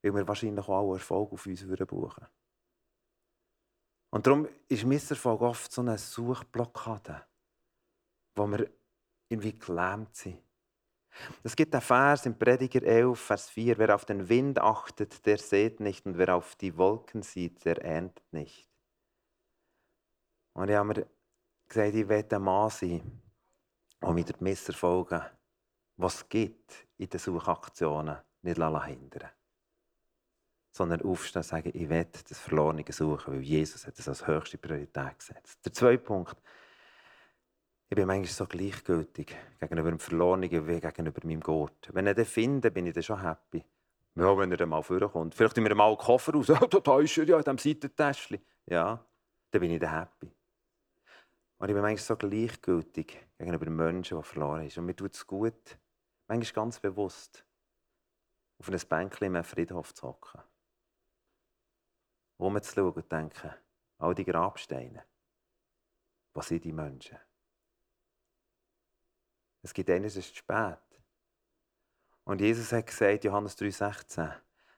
[0.03, 2.27] Weil wir wahrscheinlich auch Erfolg auf uns würden buchen
[4.11, 7.27] Und darum ist Misserfolg oft so eine Suchblockade,
[8.37, 8.71] wo wir
[9.29, 10.46] irgendwie gelähmt sind.
[11.43, 13.79] Es gibt einen Vers im Prediger 11, Vers 4.
[13.79, 17.83] Wer auf den Wind achtet, der sät nicht, und wer auf die Wolken sieht, der
[17.85, 18.69] erntet nicht.
[20.53, 21.07] Und ich habe mir
[21.69, 23.23] gesagt, ich will ein Mann sein,
[24.03, 25.23] der mit den Misserfolgen,
[25.97, 29.31] was es gibt in den Suchaktionen, nicht hindern
[30.77, 34.59] sondern aufstehen und sagen, ich will das Verlorene suchen, weil Jesus hat das als höchste
[34.59, 35.59] Priorität gesetzt.
[35.65, 36.37] Der zweite Punkt,
[37.89, 41.89] ich bin manchmal so gleichgültig gegenüber dem Verlorenen wie gegenüber meinem Gott.
[41.93, 43.65] Wenn ich den finde, bin ich dann schon happy.
[44.17, 45.35] Ja, wenn er dann mal vorkommt.
[45.35, 46.49] Vielleicht nehmen wir mal einen Koffer raus.
[46.49, 48.41] Ja, da ist er ja, in diesem Seitentäschchen.
[48.67, 49.05] Ja,
[49.51, 50.33] dann bin ich dann happy.
[51.59, 54.79] Und ich bin manchmal so gleichgültig gegenüber Menschen, die verloren sind.
[54.79, 55.79] Und mir tut es gut,
[56.27, 57.47] manchmal ganz bewusst,
[58.59, 60.41] auf einem Bänkchen in einem Friedhof zu hocken.
[62.41, 63.55] Rumzuschauen und denken,
[63.99, 65.05] all die Grabsteine,
[66.35, 67.17] was sind die Menschen?
[69.67, 70.79] Es gibt eines, es ist spät.
[72.23, 74.33] Und Jesus hat gesagt, Johannes 3,16,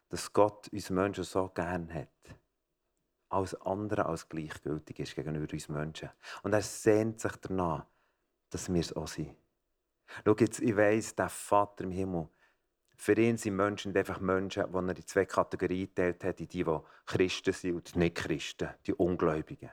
[0.09, 2.09] dass Gott uns Menschen so gern hat.
[3.29, 6.09] Als andere als gleichgültig ist gegenüber uns Menschen.
[6.43, 7.85] Und er sehnt sich danach,
[8.49, 9.37] dass wir es auch sind.
[10.25, 12.31] Schau jetzt, ich weiss, der Vater im Himmel,
[12.97, 16.49] für ihn sind Menschen nicht einfach Menschen, die er in zwei Kategorien geteilt hat, in
[16.49, 19.71] die, die Christen sind und die Nicht-Christen, die Ungläubigen.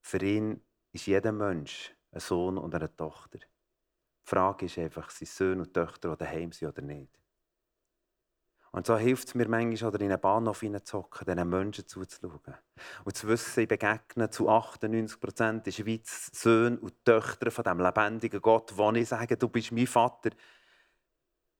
[0.00, 3.38] Für ihn ist jeder Mensch ein Sohn und eine Tochter.
[4.24, 7.20] Die Frage ist einfach, sind Söhne und Töchter, die daheim sind oder nicht.
[8.74, 12.54] Und so hilft es mir manchmal, oder in einen Bahnhof hineinzuhocken, diesen Menschen zuzuschauen.
[13.04, 17.78] Und zu wissen, ich begegne zu 98 Prozent in Schweiz Söhne und Töchter von dem
[17.78, 20.30] lebendigen Gott, wo ich sage, du bist mein Vater,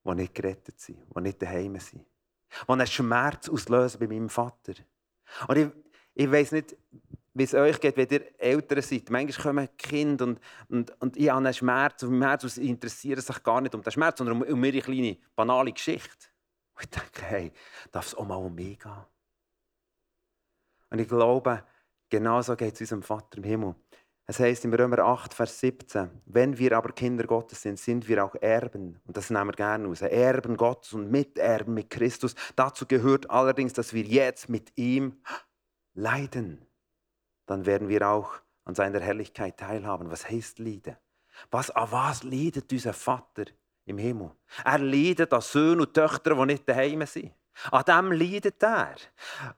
[0.04, 2.04] die nicht gerettet sind, die nicht daheim sind.
[2.66, 4.74] Die einen Schmerz auslösen bei meinem Vater.
[5.46, 5.68] Und ich,
[6.14, 6.76] ich weiß nicht,
[7.34, 9.10] wie es euch geht, wenn ihr Eltern seid.
[9.10, 12.68] Manchmal kommen Kinder und, und, und ich habe einen Schmerz auf meinem Herz und sie
[12.68, 16.28] interessieren sich gar nicht um den Schmerz, sondern um, um ihre kleine, banale Geschichte.
[16.74, 17.52] Und ich denke, hey,
[17.90, 19.04] darf es auch mal um mich gehen?
[20.90, 21.64] Und ich glaube,
[22.08, 23.74] genauso geht es unserem Vater im Himmel.
[24.26, 28.24] Es heißt im Römer 8, Vers 17, wenn wir aber Kinder Gottes sind, sind wir
[28.24, 29.00] auch Erben.
[29.04, 30.00] Und das nehmen wir gerne aus.
[30.00, 32.34] Erben Gottes und Miterben mit Christus.
[32.56, 35.20] Dazu gehört allerdings, dass wir jetzt mit ihm
[35.92, 36.64] leiden.
[37.46, 38.32] Dann werden wir auch
[38.64, 40.10] an seiner Herrlichkeit teilhaben.
[40.10, 40.96] Was heißt Leiden?
[41.50, 43.44] Was, an was leidet unser Vater
[43.84, 44.30] im Himmel?
[44.64, 47.32] Er leidet an Söhne und Töchter, die nicht daheim sind.
[47.70, 48.96] An dem leidet er.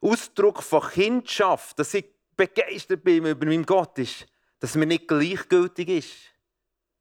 [0.00, 4.26] Ausdruck von Kindschaft, dass ich begeistert bin über meinen Gott ist,
[4.58, 6.14] dass mir nicht gleichgültig ist,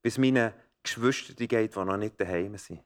[0.01, 2.81] bis meine Geschwister geht, die noch nicht daheim sind.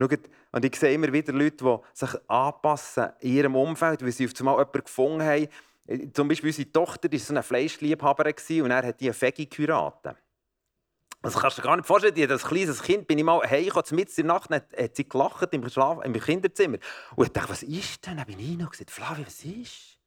[0.00, 0.20] Schaut,
[0.52, 4.32] und ich sehe immer wieder Leute, die sich anpassen in ihrem Umfeld, weil sie auf
[4.38, 5.48] einmal jemanden gefunden haben.
[6.12, 10.16] Zum Beispiel unsere Tochter war so eine Fleischliebhaberin und er hat die Fegi geheiratet.
[11.22, 12.30] Das kannst du dir gar nicht vorstellen.
[12.30, 15.52] Als kleines Kind bin ich mal heimgekommen, mitten in der Nacht, hat, hat sie gelacht
[15.52, 16.78] im, Schlaf, im Kinderzimmer.
[17.16, 18.18] Und ich dachte, was ist denn?
[18.18, 19.98] Dann bin ich noch gesagt, Flavi, was ist?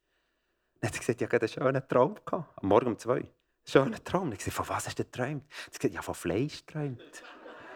[0.80, 2.14] Dann hat sie gesagt, ich hatte einen schönen Traum.
[2.24, 2.58] Gehabt.
[2.62, 3.28] Am Morgen um zwei.
[3.64, 4.28] Schönen Traum.
[4.28, 5.44] Und ich gesagt, von was hast du geträumt?
[5.70, 7.02] Sie gesagt, ja, von Fleisch geträumt.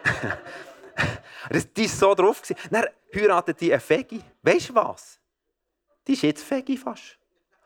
[1.77, 2.41] die war so drauf.
[2.71, 4.21] Dann heiratet die eine Fegi.
[4.41, 5.19] Weißt du was?
[6.07, 7.19] Die ist jetzt Fegi fast.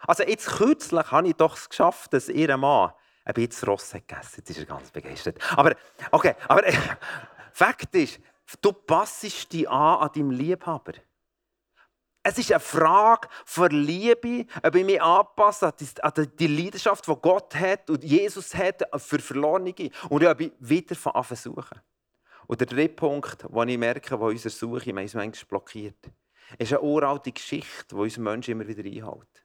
[0.08, 2.92] Also jetzt kürzlich habe ich doch es geschafft, dass ihr Mann
[3.26, 4.36] ein bisschen Ross hat gegessen.
[4.38, 5.38] Jetzt ist er ganz begeistert.
[5.56, 5.76] Aber,
[6.12, 6.64] okay, aber
[7.54, 8.20] Fakt ist,
[8.62, 10.94] du passest dich an an deinem Liebhaber.
[12.24, 17.56] Es ist eine Frage von Liebe, ob ich mich anpasse an die Leidenschaft, die Gott
[17.56, 19.74] hat und Jesus hat für Verlorene
[20.10, 21.82] und ob ich wieder von Anfang suche.
[22.46, 26.12] Und der dritte Punkt, den ich merke, wo unsere Suche manchmal blockiert.
[26.60, 29.41] ist eine uralte Geschichte, die uns Menschen immer wieder einhält.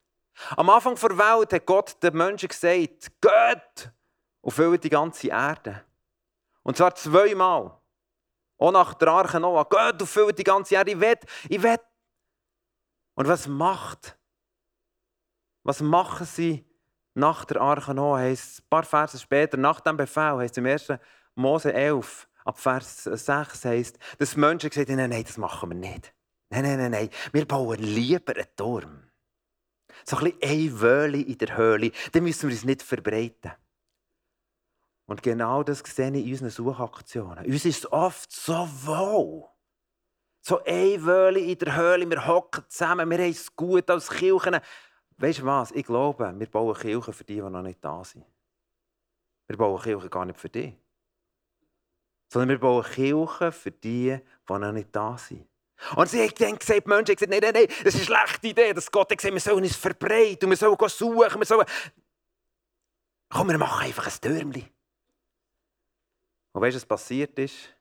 [0.56, 3.92] Am Anfang der Welt hat Gott den Menschen gesagt, geht
[4.40, 5.84] und füllt die ganze Erde.
[6.62, 7.78] Und zwar zweimal.
[8.58, 9.68] Auch nach der Arche Noah.
[9.68, 10.92] Geht und füllt die ganze Erde.
[10.92, 11.18] Ich will,
[11.48, 11.78] ich will.
[13.14, 14.18] Und was macht?
[15.62, 16.64] Was machen sie
[17.14, 18.18] nach der Arche Noah?
[18.18, 18.38] Ein
[18.70, 20.92] paar Verse später, nach dem Befehl, heißt im 1.
[21.34, 25.76] Mose 11, ab Vers 6 heißt, dass Menschen gesagt haben, nein, nein, das machen wir
[25.76, 26.14] nicht.
[26.50, 27.10] Nein, nein, nein, nein.
[27.32, 29.05] Wir bauen lieber einen Turm.
[30.04, 31.92] So ein bisschen ein Wöhle in der Höhle.
[32.12, 33.52] Dann müssen wir uns nicht verbreiten.
[35.06, 37.46] Und genau das sehe ich in unseren Suchaktionen.
[37.46, 39.44] Uns ist oft so wohl.
[40.40, 44.60] So ein Wöhle in der Höhle, wir hocken zusammen, wir haben es gut als Kirchen.
[45.18, 45.72] Weißt du was?
[45.72, 48.24] Ich glaube, wir bauen Kirchen für die, die noch nicht da sind.
[49.46, 50.76] Wir bauen Kirchen gar nicht für die.
[52.28, 55.48] Sondern wir bauen Kirchen für die, die noch nicht da sind.
[55.94, 58.18] Und sie hat dann gesagt, die Menschen haben gesagt, nein, nein, nein, das ist eine
[58.18, 61.66] schlechte Idee, dass Gott hat gesagt, wir sollen uns verbreiten wir sollen suchen, wir sollen...
[63.28, 64.68] Komm, wir machen einfach ein Türmchen.
[66.52, 67.74] Und weißt du, was passiert ist?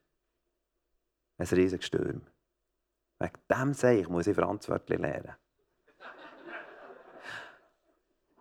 [1.37, 2.21] Ein riesiges Sturm.
[3.19, 5.35] Wegen dem sage ich, muss ich verantwortlich lernen.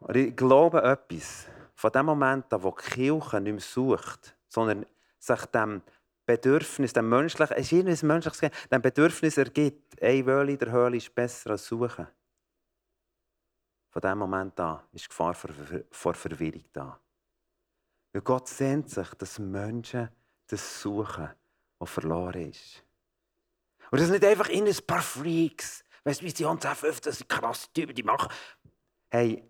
[0.01, 4.87] Und ich glaube etwas, von dem Moment an, wo die Kirche nicht mehr sucht, sondern
[5.19, 5.83] sich dem
[6.27, 10.73] Bedürfnis, dem menschlichen, es ist irgendwie ein menschliches dem Bedürfnis ergibt, ein Wöhle in der
[10.73, 12.07] Höhle ist besser als suchen.
[13.91, 16.99] Von dem Moment an ist die Gefahr vor, Verwirrung da.
[18.13, 20.09] Weil Gott sehnt sich, dass Menschen
[20.47, 21.29] das suchen,
[21.79, 22.83] was verloren ist.
[23.91, 27.01] Und das ist nicht einfach in ein paar Freaks, weißt du, wie die Hans F.
[27.01, 28.33] das sind krasse Typen, die machen.
[29.11, 29.49] Hey,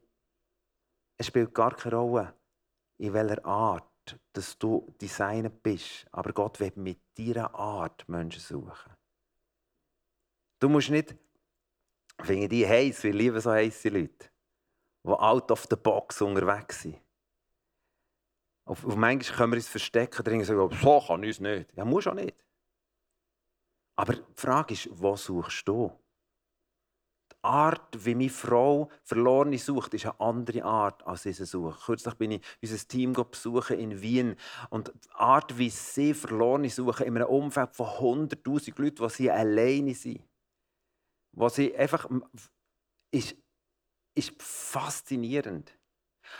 [1.17, 2.35] es spielt gar keine Rolle,
[2.99, 3.89] in welcher Art
[4.33, 8.93] dass du Designer bist, aber Gott will mit dieser Art Menschen suchen.
[10.59, 11.15] Du musst nicht,
[12.21, 14.31] finde die heiß, wir lieben so heiße Leute,
[15.05, 16.99] die out of the box unterwegs sind.
[18.67, 21.73] Auf, auf manchmal können wir uns verstecken und sagen, so kann es nicht.
[21.77, 22.43] Ja, muss auch nicht.
[23.97, 25.93] Aber die Frage ist, wo suchst du?
[27.45, 31.79] Art, wie meine Frau Verlorene sucht, ist eine andere Art, als ich sie suche.
[31.85, 34.37] Kürzlich bin ich unser Team besuchen in Wien
[34.71, 37.87] und die Art, wie sie Verlorene suchen, in einem Umfeld von
[38.29, 40.23] 100'000 Leuten, wo sie alleine sind,
[41.33, 42.09] wo sie einfach,
[43.11, 43.37] ist,
[44.15, 45.77] ist faszinierend.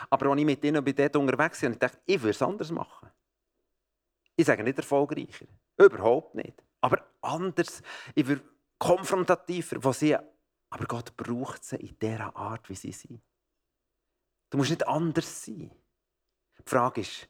[0.09, 2.71] Aber als ich mit ihnen bei dort unterwegs war, ich dachte, ich würde es anders
[2.71, 3.09] machen.
[4.35, 5.45] Ich sage nicht erfolgreicher,
[5.77, 6.63] überhaupt nicht.
[6.81, 7.81] Aber anders,
[8.15, 8.43] ich würde
[8.77, 10.17] konfrontativer, wo sie
[10.75, 13.21] aber Gott braucht sie in der Art, wie sie sind.
[14.49, 15.71] Du musst nicht anders sein.
[16.57, 17.29] Die Frage ist,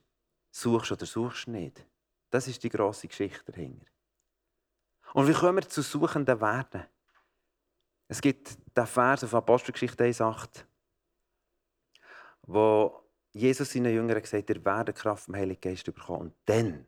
[0.49, 1.85] suchst du oder suchst du nicht?
[2.31, 3.85] Das ist die grosse Geschichte dahinter.
[5.13, 6.87] Und wie können wir zu Suchenden werden?
[8.07, 10.65] Es gibt den Vers auf Apostelgeschichte 1,8,
[12.47, 12.99] wo
[13.31, 16.87] Jesus seinen Jüngern gesagt hat, ihr werdet Kraft vom Heiligen Geist bekommen und dann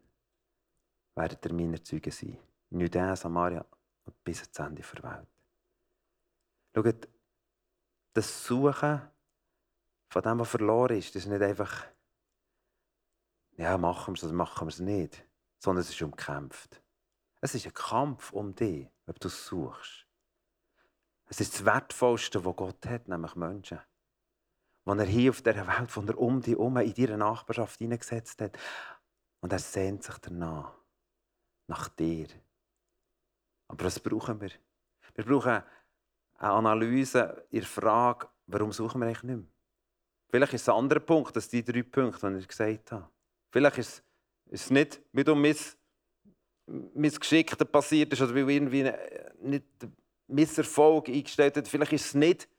[1.13, 2.39] werdet ihr meine Zeugen sein.
[2.71, 3.63] In Judäa, Samaria
[4.05, 5.36] und bis ans Ende der Welt.
[6.77, 7.07] Schaut,
[8.13, 9.01] das Suchen
[10.09, 11.87] von dem, was verloren ist, das ist nicht einfach,
[13.57, 15.25] ja, machen wir es oder machen wir es nicht,
[15.57, 16.83] sondern es ist umkämpft.
[17.41, 20.05] Es ist ein Kampf um dich, ob du es suchst.
[21.25, 23.79] Es ist das Wertvollste, was Gott hat, nämlich Menschen.
[24.85, 28.39] Was er hier auf dieser Welt, von er um dich herum in deiner Nachbarschaft hineingesetzt
[28.39, 28.55] hat.
[29.39, 30.73] Und er sehnt sich danach.
[31.65, 32.27] Nach dir.
[33.67, 34.51] Aber was brauchen wir?
[35.15, 35.63] Wir brauchen
[36.37, 39.47] eine Analyse in der Frage, warum suchen wir eigentlich nicht mehr?
[40.29, 43.09] Vielleicht ist es ein anderer Punkt als die drei Punkte, die ich gesagt habe.
[43.49, 44.03] Vielleicht ist
[44.49, 45.77] es nicht, wie du miss,
[46.65, 48.91] missgeschickte passiert ist oder weil irgendwie
[49.41, 49.65] nicht
[50.27, 51.67] Misserfolg eingestellt hat.
[51.67, 52.49] Vielleicht ist es nicht,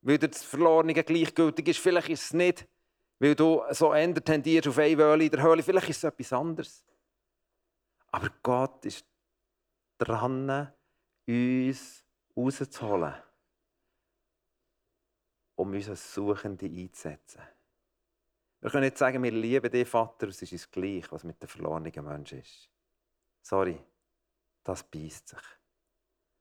[0.00, 1.78] weil dir das Verlorene gleichgültig ist.
[1.78, 2.66] Vielleicht ist es nicht,
[3.20, 5.62] weil du so ändert tendierst auf eine Wöhle in der Höhle.
[5.62, 6.84] Vielleicht ist es etwas anderes.
[8.10, 9.06] Aber Gott ist
[9.98, 10.72] dran,
[11.26, 12.01] uns
[12.36, 13.14] rauszuholen,
[15.56, 17.42] um uns als Suchende einzusetzen.
[18.60, 21.48] Wir können nicht sagen, wir lieben den Vater, es ist uns gleich, was mit den
[21.48, 22.70] verlorenen Menschen ist.
[23.42, 23.78] Sorry,
[24.62, 25.42] das beißt sich.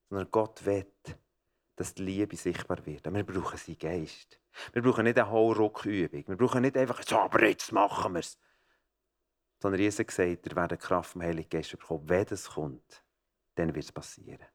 [0.08, 0.86] Sondern Gott will,
[1.76, 3.08] dass die Liebe sichtbar wird.
[3.08, 4.40] Aber wir brauchen seinen Geist.
[4.72, 6.28] Wir brauchen nicht eine Hauruckübung.
[6.28, 8.38] Wir brauchen nicht einfach, so, aber jetzt machen wir es.
[9.60, 12.08] Sondern Jesus sagt, ihr werdet Kraft vom Heiligen Geist bekommen.
[12.08, 13.04] Wenn das kommt,
[13.56, 14.46] dann wird es passieren.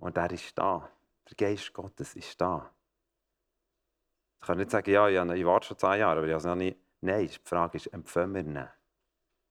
[0.00, 0.90] Und er ist da.
[1.28, 2.74] Der Geist Gottes ist da.
[4.40, 6.76] Ich kann nicht sagen, ja, ich warte schon zwei Jahre, aber ich habe noch nie.
[7.02, 8.68] Nein, die Frage ist, empfangen wir ihn?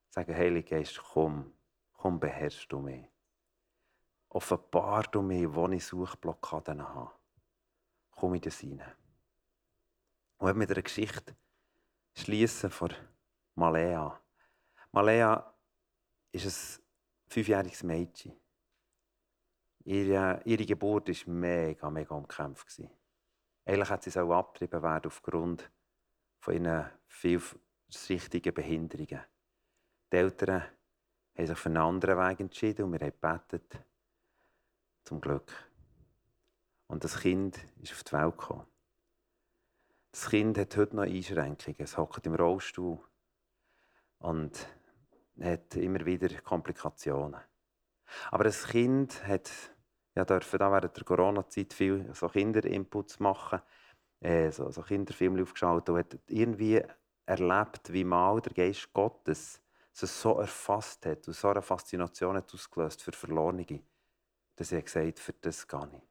[0.10, 1.54] Sagen, Heiliger Geist, komm,
[1.94, 3.06] komm, beherrschst du mich.
[4.30, 7.12] offenbar du mir, wo ich Suchblockaden habe.
[8.12, 8.84] Komm in das rein.
[10.38, 11.36] Und mit einer Geschichte
[12.16, 12.94] schließen von
[13.56, 14.20] Malea.
[14.92, 15.54] Malea
[16.32, 16.84] ist ein
[17.28, 18.40] fünfjähriges Mädchen.
[19.90, 22.80] Ihre, ihre Geburt war mega, mega umkämpft.
[23.66, 25.72] Eigentlich hätte sie abgetrieben werden aufgrund
[26.38, 29.22] von ihren vielschichtigen Behinderungen.
[30.12, 30.62] Die Eltern
[31.36, 33.84] haben sich für einen anderen Weg entschieden und wir haben gebetet.
[35.06, 35.52] Zum Glück.
[36.86, 38.68] Und das Kind ist auf die Welt gekommen.
[40.12, 41.80] Das Kind hat heute noch Einschränkungen.
[41.80, 43.00] Es hockt im Rollstuhl
[44.20, 44.68] und
[45.42, 47.42] hat immer wieder Komplikationen.
[48.30, 49.50] Aber das Kind hat
[50.20, 53.62] ja, dürfen da während der Corona-Zeit viel so Kinderinputs machen,
[54.20, 56.82] äh, so, so Kinderfilme aufgeschaut und hat irgendwie
[57.26, 59.62] erlebt, wie mal der Geist Gottes
[60.02, 63.82] es so erfasst hat und so eine Faszination hat ausgelöst für Verlorene,
[64.56, 66.08] dass er gesagt für das gar nicht.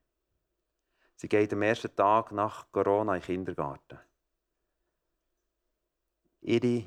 [1.17, 3.99] Sie geht am ersten Tag nach Corona in den Kindergarten.
[6.43, 6.85] Ihre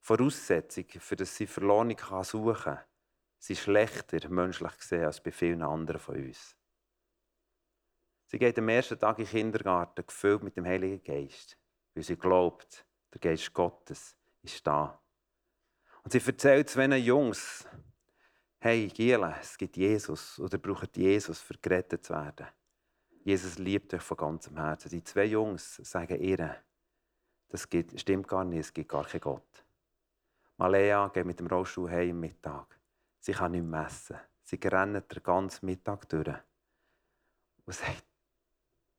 [0.00, 2.78] Voraussetzung, für das sie Verlorene suchen kann,
[3.44, 6.56] sind schlechter menschlich gesehen als bei vielen anderen von uns.
[8.26, 11.58] Sie geht am ersten Tag in den Kindergarten gefüllt mit dem Heiligen Geist,
[11.94, 14.98] weil sie glaubt, der Geist Gottes ist da.
[16.02, 17.66] Und sie erzählt zwei Jungs,
[18.60, 22.46] hey Giele, es gibt Jesus oder braucht Jesus, für gerettet zu werden.
[23.24, 24.88] Jesus liebt euch von ganzem Herzen.
[24.88, 26.56] Die zwei Jungs sagen ihr,
[27.48, 29.64] das stimmt gar nicht, es gibt gar keinen Gott.
[30.56, 32.80] Malea geht mit dem Rollstuhl heim am Mittag.
[33.24, 34.18] Sie kann nicht messen.
[34.42, 36.36] Sie rennt den ganzen Mittag durch.
[37.64, 38.04] Und sagt,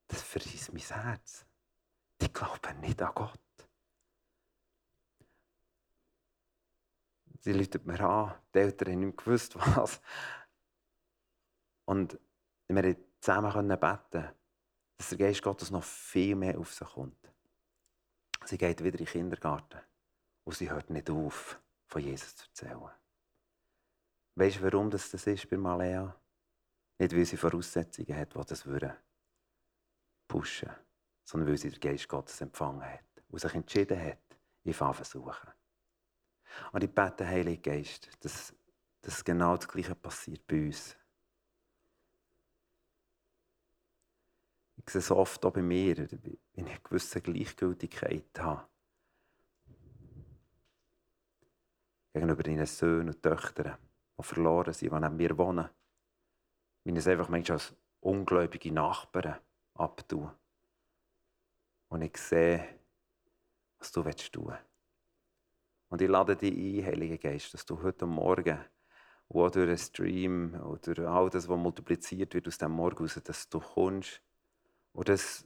[0.08, 1.46] das verriss mein Herz.
[2.20, 3.40] Die glauben nicht an Gott.
[7.42, 10.02] Sie läutet mir an, die Eltern haben nicht gewusst, was.
[11.86, 12.20] Und
[12.68, 14.32] wir konnten zusammen beten,
[14.98, 17.32] dass der Geist Gottes noch viel mehr auf sie kommt.
[18.46, 19.82] Sie geht wieder in den Kindergarten
[20.46, 23.05] und sie hört nicht auf, von Jesus zu erzählen.
[24.36, 26.14] Weißt du, warum das, das ist bei Malea?
[27.00, 28.94] Nicht, weil sie Voraussetzungen hat, die das würden
[30.28, 30.70] pushen,
[31.24, 34.20] sondern weil sie den Geist Gottes empfangen hat und sich entschieden hat,
[34.64, 35.52] ihn versuchen.
[36.72, 38.54] Und ich bete, Heilige Geist, dass,
[39.02, 40.96] dass genau das Gleiche passiert bei uns.
[44.78, 48.68] Ich sehe es oft auch bei mir, wenn ich eine gewisse Gleichgültigkeit habe.
[52.14, 53.78] Gegenüber deinen Söhnen und Töchtern
[54.18, 55.70] die verloren sind, die neben mir wohnen.
[56.84, 59.40] Wenn es einfach manchmal als ungläubige Nachbarn
[59.74, 60.32] abtun.
[61.90, 62.80] Und ich sehe,
[63.80, 64.66] was du tun willst.
[65.90, 68.60] Und ich lade dich ein, Heiliger Geist, dass du heute Morgen,
[69.30, 73.50] wo durch einen Stream oder all das, was multipliziert wird aus dem Morgen raus, dass
[73.50, 74.22] du kommst
[74.94, 75.46] und das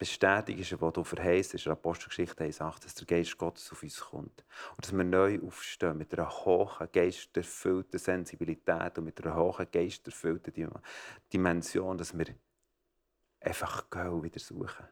[0.00, 4.00] bestätigst, was du verheißt, ist in der Apostelgeschichte 1,8, dass der Geist Gottes auf uns
[4.00, 4.44] kommt.
[4.74, 10.72] Und dass wir neu aufstehen mit einer hohen, geisterfüllten Sensibilität und mit einer hohen, geisterfüllten
[11.30, 12.34] Dimension, dass wir
[13.40, 14.88] einfach gehen wieder suchen.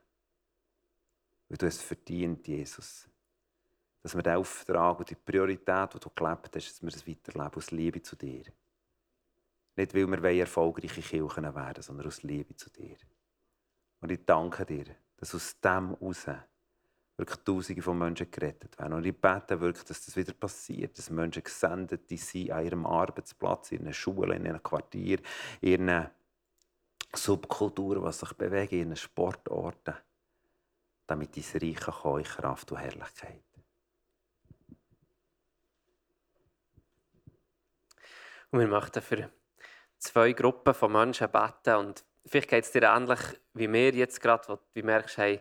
[1.48, 3.08] Weil du es verdient, Jesus.
[4.02, 7.54] Dass wir den Auftrag und die Priorität, die du gelebt hast, dass wir es weiterleben
[7.54, 8.44] aus Liebe zu dir.
[9.74, 12.98] Nicht, weil wir erfolgreiche Kirchen werden, sondern aus Liebe zu dir.
[14.00, 14.84] Und ich danke dir,
[15.16, 16.26] dass aus dem heraus
[17.16, 18.92] wirklich Tausende von Menschen gerettet werden.
[18.92, 23.72] Und ich bete wirklich, dass das wieder passiert, dass Menschen gesendet sind an ihrem Arbeitsplatz,
[23.72, 25.24] in ihren Schulen, in ihren Quartieren,
[25.60, 26.10] in ihren
[27.12, 29.94] Subkulturen, die sich bewegen, in ihren Sportorten,
[31.06, 33.42] damit dein Reich in Kraft und Herrlichkeit.
[38.50, 39.30] Und wir möchten für
[39.98, 43.20] zwei Gruppen von Menschen beten und vielleicht geht es dir ähnlich
[43.54, 45.40] wie mir jetzt gerade, wo du merkst, hey,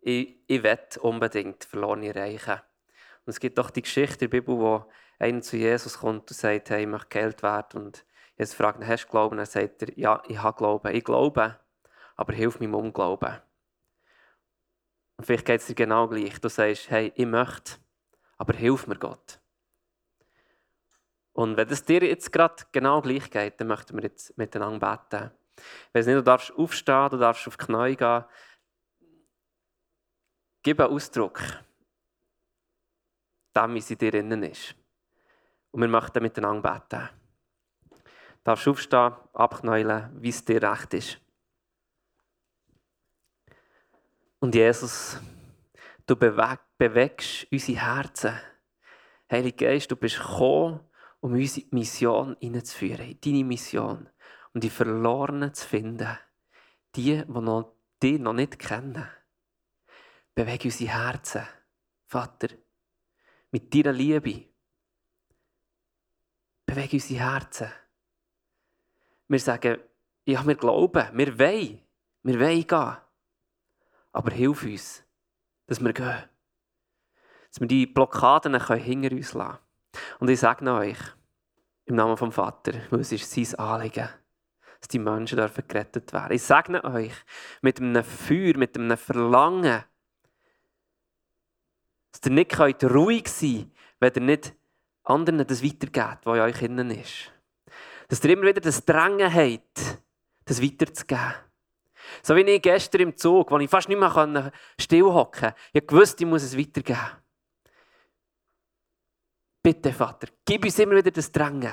[0.00, 2.60] ich, ich will unbedingt Verlorene erreichen.
[3.24, 4.84] Und es gibt doch die Geschichte in der Bibel, wo
[5.18, 7.86] einer zu Jesus kommt und sagt, hey, ich möchte geheilt werden.
[7.86, 8.04] Und
[8.36, 9.36] Jesus fragt hast du Glauben?
[9.36, 10.94] Dann sagt er, ja, ich habe Glauben.
[10.94, 11.58] Ich glaube,
[12.16, 13.40] aber hilf meinem Unglauben.
[15.16, 16.40] Und vielleicht geht es dir genau gleich.
[16.40, 17.78] Du sagst, hey, ich möchte,
[18.36, 19.40] aber hilf mir Gott.
[21.32, 25.30] Und wenn es dir jetzt gerade genau gleich geht, dann möchten wir jetzt miteinander beten.
[25.56, 28.24] Ich weiß nicht, du darfst aufstehen, du darfst auf die Knie gehen.
[30.62, 31.40] Gib einen Ausdruck,
[33.54, 34.74] dem, wie sie dir innen ist.
[35.70, 37.08] Und wir möchten miteinander beten.
[37.90, 41.20] Du darfst aufstehen, abknäulen, wie es dir recht ist.
[44.40, 45.18] Und Jesus,
[46.06, 48.38] du bewegst unsere Herzen.
[49.30, 50.80] Heiliger Geist, du bist gekommen,
[51.20, 54.10] um unsere Mission hineinzuführen, deine Mission.
[54.54, 56.18] Und die Verlorenen zu finden.
[56.94, 59.06] Die, die noch, die noch nicht kennen.
[60.34, 61.46] Bewege unsere Herzen,
[62.06, 62.48] Vater,
[63.50, 64.46] mit deiner Liebe.
[66.66, 67.68] Bewege unsere Herzen.
[69.28, 69.80] Wir sagen,
[70.24, 71.80] ja, wir glauben, wir wollen,
[72.22, 72.96] wir wollen gehen.
[74.12, 75.04] Aber hilf uns,
[75.66, 76.24] dass wir gehen.
[77.48, 79.58] Dass wir die Blockaden hinter uns lassen
[80.20, 80.98] Und ich sage euch,
[81.86, 84.08] im Namen vom Vater, weil es ist sein Anliegen,
[84.84, 86.34] dass die Menschen dürfen gerettet werden.
[86.34, 87.12] Ich sage euch,
[87.62, 89.82] mit einem Feuer, mit einem Verlangen,
[92.12, 94.54] dass ihr nicht ruhig sein könnt, wenn ihr nicht
[95.04, 97.32] anderen das weitergeht, was in euch innen ist.
[98.08, 100.02] Dass ihr immer wieder das Drängen habt,
[100.44, 101.34] das weiterzugeben.
[102.22, 105.56] So wie ich gestern im Zug, wo ich fast nicht mehr stillhocken konnte.
[105.72, 107.00] Ich wusste, ich muss es weitergeben.
[109.62, 111.72] Bitte, Vater, gib uns immer wieder das Drängen,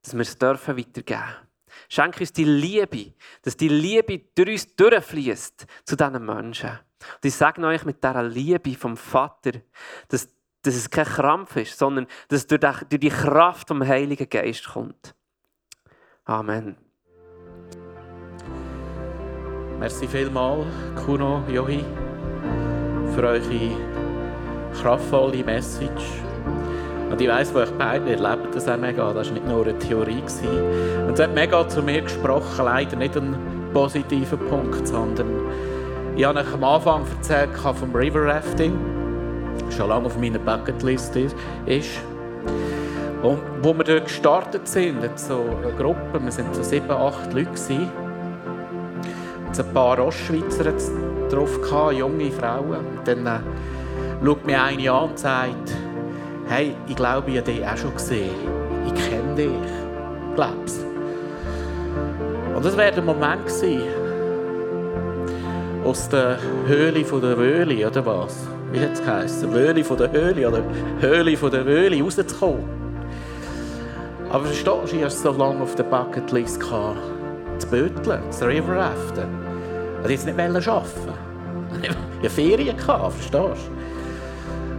[0.00, 1.49] dass wir es dürfen weitergeben.
[1.88, 6.70] Schenk uns die Liebe, dass die Liebe durch uns durchfließt zu diesen Menschen.
[6.70, 9.52] Und ich sage euch mit dieser Liebe vom Vater,
[10.08, 10.28] dass,
[10.62, 15.14] dass es kein Krampf ist, sondern dass es durch die, Kraft vom Heiligen Geist kommt.
[16.24, 16.76] Amen.
[19.78, 20.66] Merci vielmals,
[21.06, 21.82] Kuno, Johi,
[23.14, 26.29] für eure kraftvolle Message.
[27.10, 29.12] Und ich weiss, wo ich beide erlebt das auch mega.
[29.12, 30.22] Das war nicht nur eine Theorie.
[31.06, 33.36] Und es hat mega zu mir gesprochen, leider nicht einen
[33.72, 35.28] positiven Punkt, sondern
[36.16, 38.78] ich habe euch am Anfang erzählt vom River Rafting,
[39.64, 42.00] das schon lange auf meiner Bucketlist ist.
[43.22, 47.50] Und wo wir dort gestartet sind, so eine Gruppe, wir waren so sieben, acht Leute,
[49.58, 50.72] ein paar Ostschweizer
[51.28, 51.58] drauf,
[51.92, 52.78] junge Frauen.
[52.78, 53.40] Und dann äh,
[54.24, 55.76] schaut mir eine an und sagt,
[56.50, 58.34] hey, ich glaube, ich habe dich auch schon gesehen.
[58.84, 59.50] Ich kenne dich.
[60.34, 60.84] Glaub's.
[62.54, 63.82] Und das wäre der Moment gewesen,
[65.84, 68.48] aus der Höhle von der Wöhle, oder was?
[68.72, 69.52] Wie hat es geheißen?
[69.52, 70.62] Wöhle von der Höhle oder
[71.00, 72.64] Höhle von der Wöhle rauszukommen.
[74.28, 76.98] Aber verstehst du, ich hatte so lange auf der Bucketlist gehabt,
[77.58, 79.28] zu böteln, zu River Raften.
[80.02, 80.88] Und jetzt nicht arbeiten.
[81.82, 83.89] Ich hatte Ferien, verstehst du?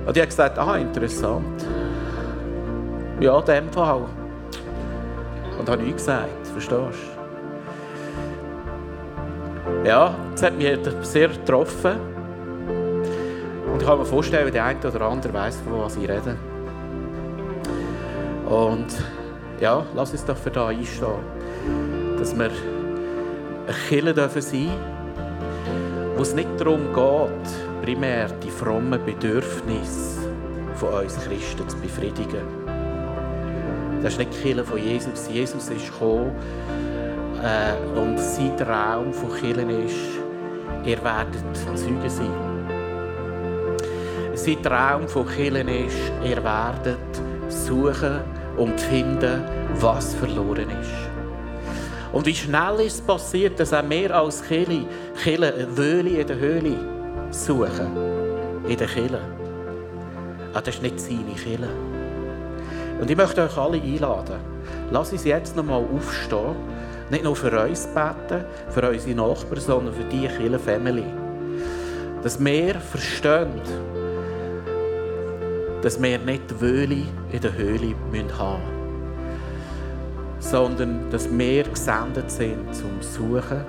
[0.06, 1.66] Und ich habe gesagt, ah, interessant.
[3.20, 4.02] Ja, in dem Fall.
[5.60, 7.00] Und habe nichts gesagt, verstehst
[9.84, 9.88] du?
[9.88, 12.00] Ja, das hat mich sehr getroffen.
[13.72, 16.36] Und ich kann mir vorstellen, wie der eine oder andere weiß, von was ich rede.
[18.50, 18.88] Und
[19.60, 21.20] ja, lass uns doch für da einstehen,
[22.18, 22.50] dass wir
[23.88, 24.72] Kirche dürfen sein
[26.22, 30.32] wo es nicht darum geht, primär die frommen Bedürfnisse
[30.76, 32.46] von uns Christen zu befriedigen.
[34.04, 35.28] Das ist nicht die Kirche von Jesus.
[35.32, 36.32] Jesus ist gekommen
[37.44, 39.96] äh, und sein Traum von Kirchen ist,
[40.86, 42.32] ihr werdet Zeugen sein.
[44.34, 46.98] Sein Traum von Kirchen ist, ihr werdet
[47.50, 48.22] suchen
[48.58, 49.44] und finden,
[49.80, 51.12] was verloren ist.
[52.14, 54.86] Und wie schnell ist es passiert, dass auch mehr als eine
[55.76, 56.91] Wöhle in der Höhle
[57.32, 57.88] suchen.
[58.68, 59.20] In der Kille.
[60.50, 61.70] Aber ah, das ist nicht seine Kille.
[63.00, 64.36] Und ich möchte euch alle einladen.
[64.92, 66.56] Lass uns jetzt noch mal aufstehen.
[67.10, 71.06] Nicht nur für uns beten, für unsere Nachbarn, sondern für die Kille Family.
[72.22, 73.62] Dass wir verstehen,
[75.82, 77.96] dass wir nicht die Wöhle in der Höhle
[78.38, 78.82] haben müssen
[80.42, 83.64] sondern dass wir gesendet sind zum Suchen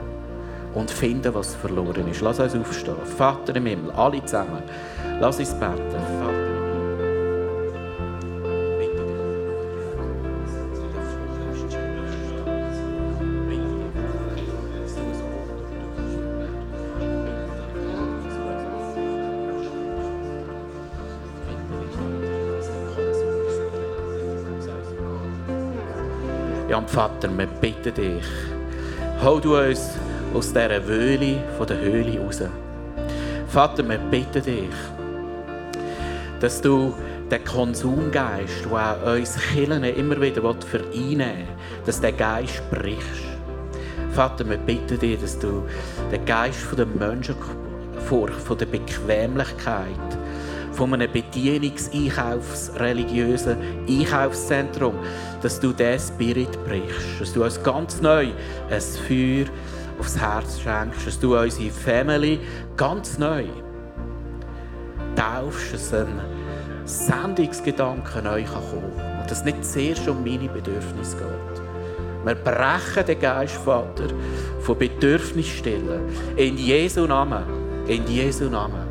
[0.75, 2.21] und finden, was verloren ist.
[2.21, 2.97] Lass uns aufstehen.
[3.17, 4.63] Vater im Himmel, alle zusammen.
[5.21, 5.91] Lass uns beten.
[5.91, 6.53] Vater
[26.73, 28.25] Ja, Vater, wir bitten dich,
[29.23, 29.91] hol du uns
[30.35, 32.43] aus dieser Wöhle von der Höhle raus.
[33.49, 34.69] Vater, wir bitten dich,
[36.41, 36.95] dass du
[37.31, 41.47] den Konsumgeist, der auch uns Killen immer wieder vereinnehmen will,
[41.87, 43.23] dass der Geist brichst.
[44.13, 45.63] Vater, wir bitten dich, dass du
[46.11, 49.87] den Geist der Menschenfurcht, von der Bequemlichkeit,
[50.73, 53.57] von einem Bedienungseinkaufsreligiösen
[53.89, 54.95] Einkaufszentrum,
[55.43, 58.29] dass du diesen Spirit brichst, dass du uns ganz neu
[58.71, 59.45] ein Feuer
[59.99, 62.41] aufs Herz schenkst, dass du unsere Family
[62.77, 63.45] ganz neu
[65.17, 66.21] taufst, dass ein
[66.85, 71.63] Sendungsgedanke neu kommen kann und dass es nicht zuerst um meine Bedürfnisse geht,
[72.25, 74.07] Wir brechen den Geist, Vater,
[74.61, 76.03] von Bedürfnisstellen.
[76.37, 77.43] In Jesu Namen.
[77.89, 78.82] In Jesu Namen.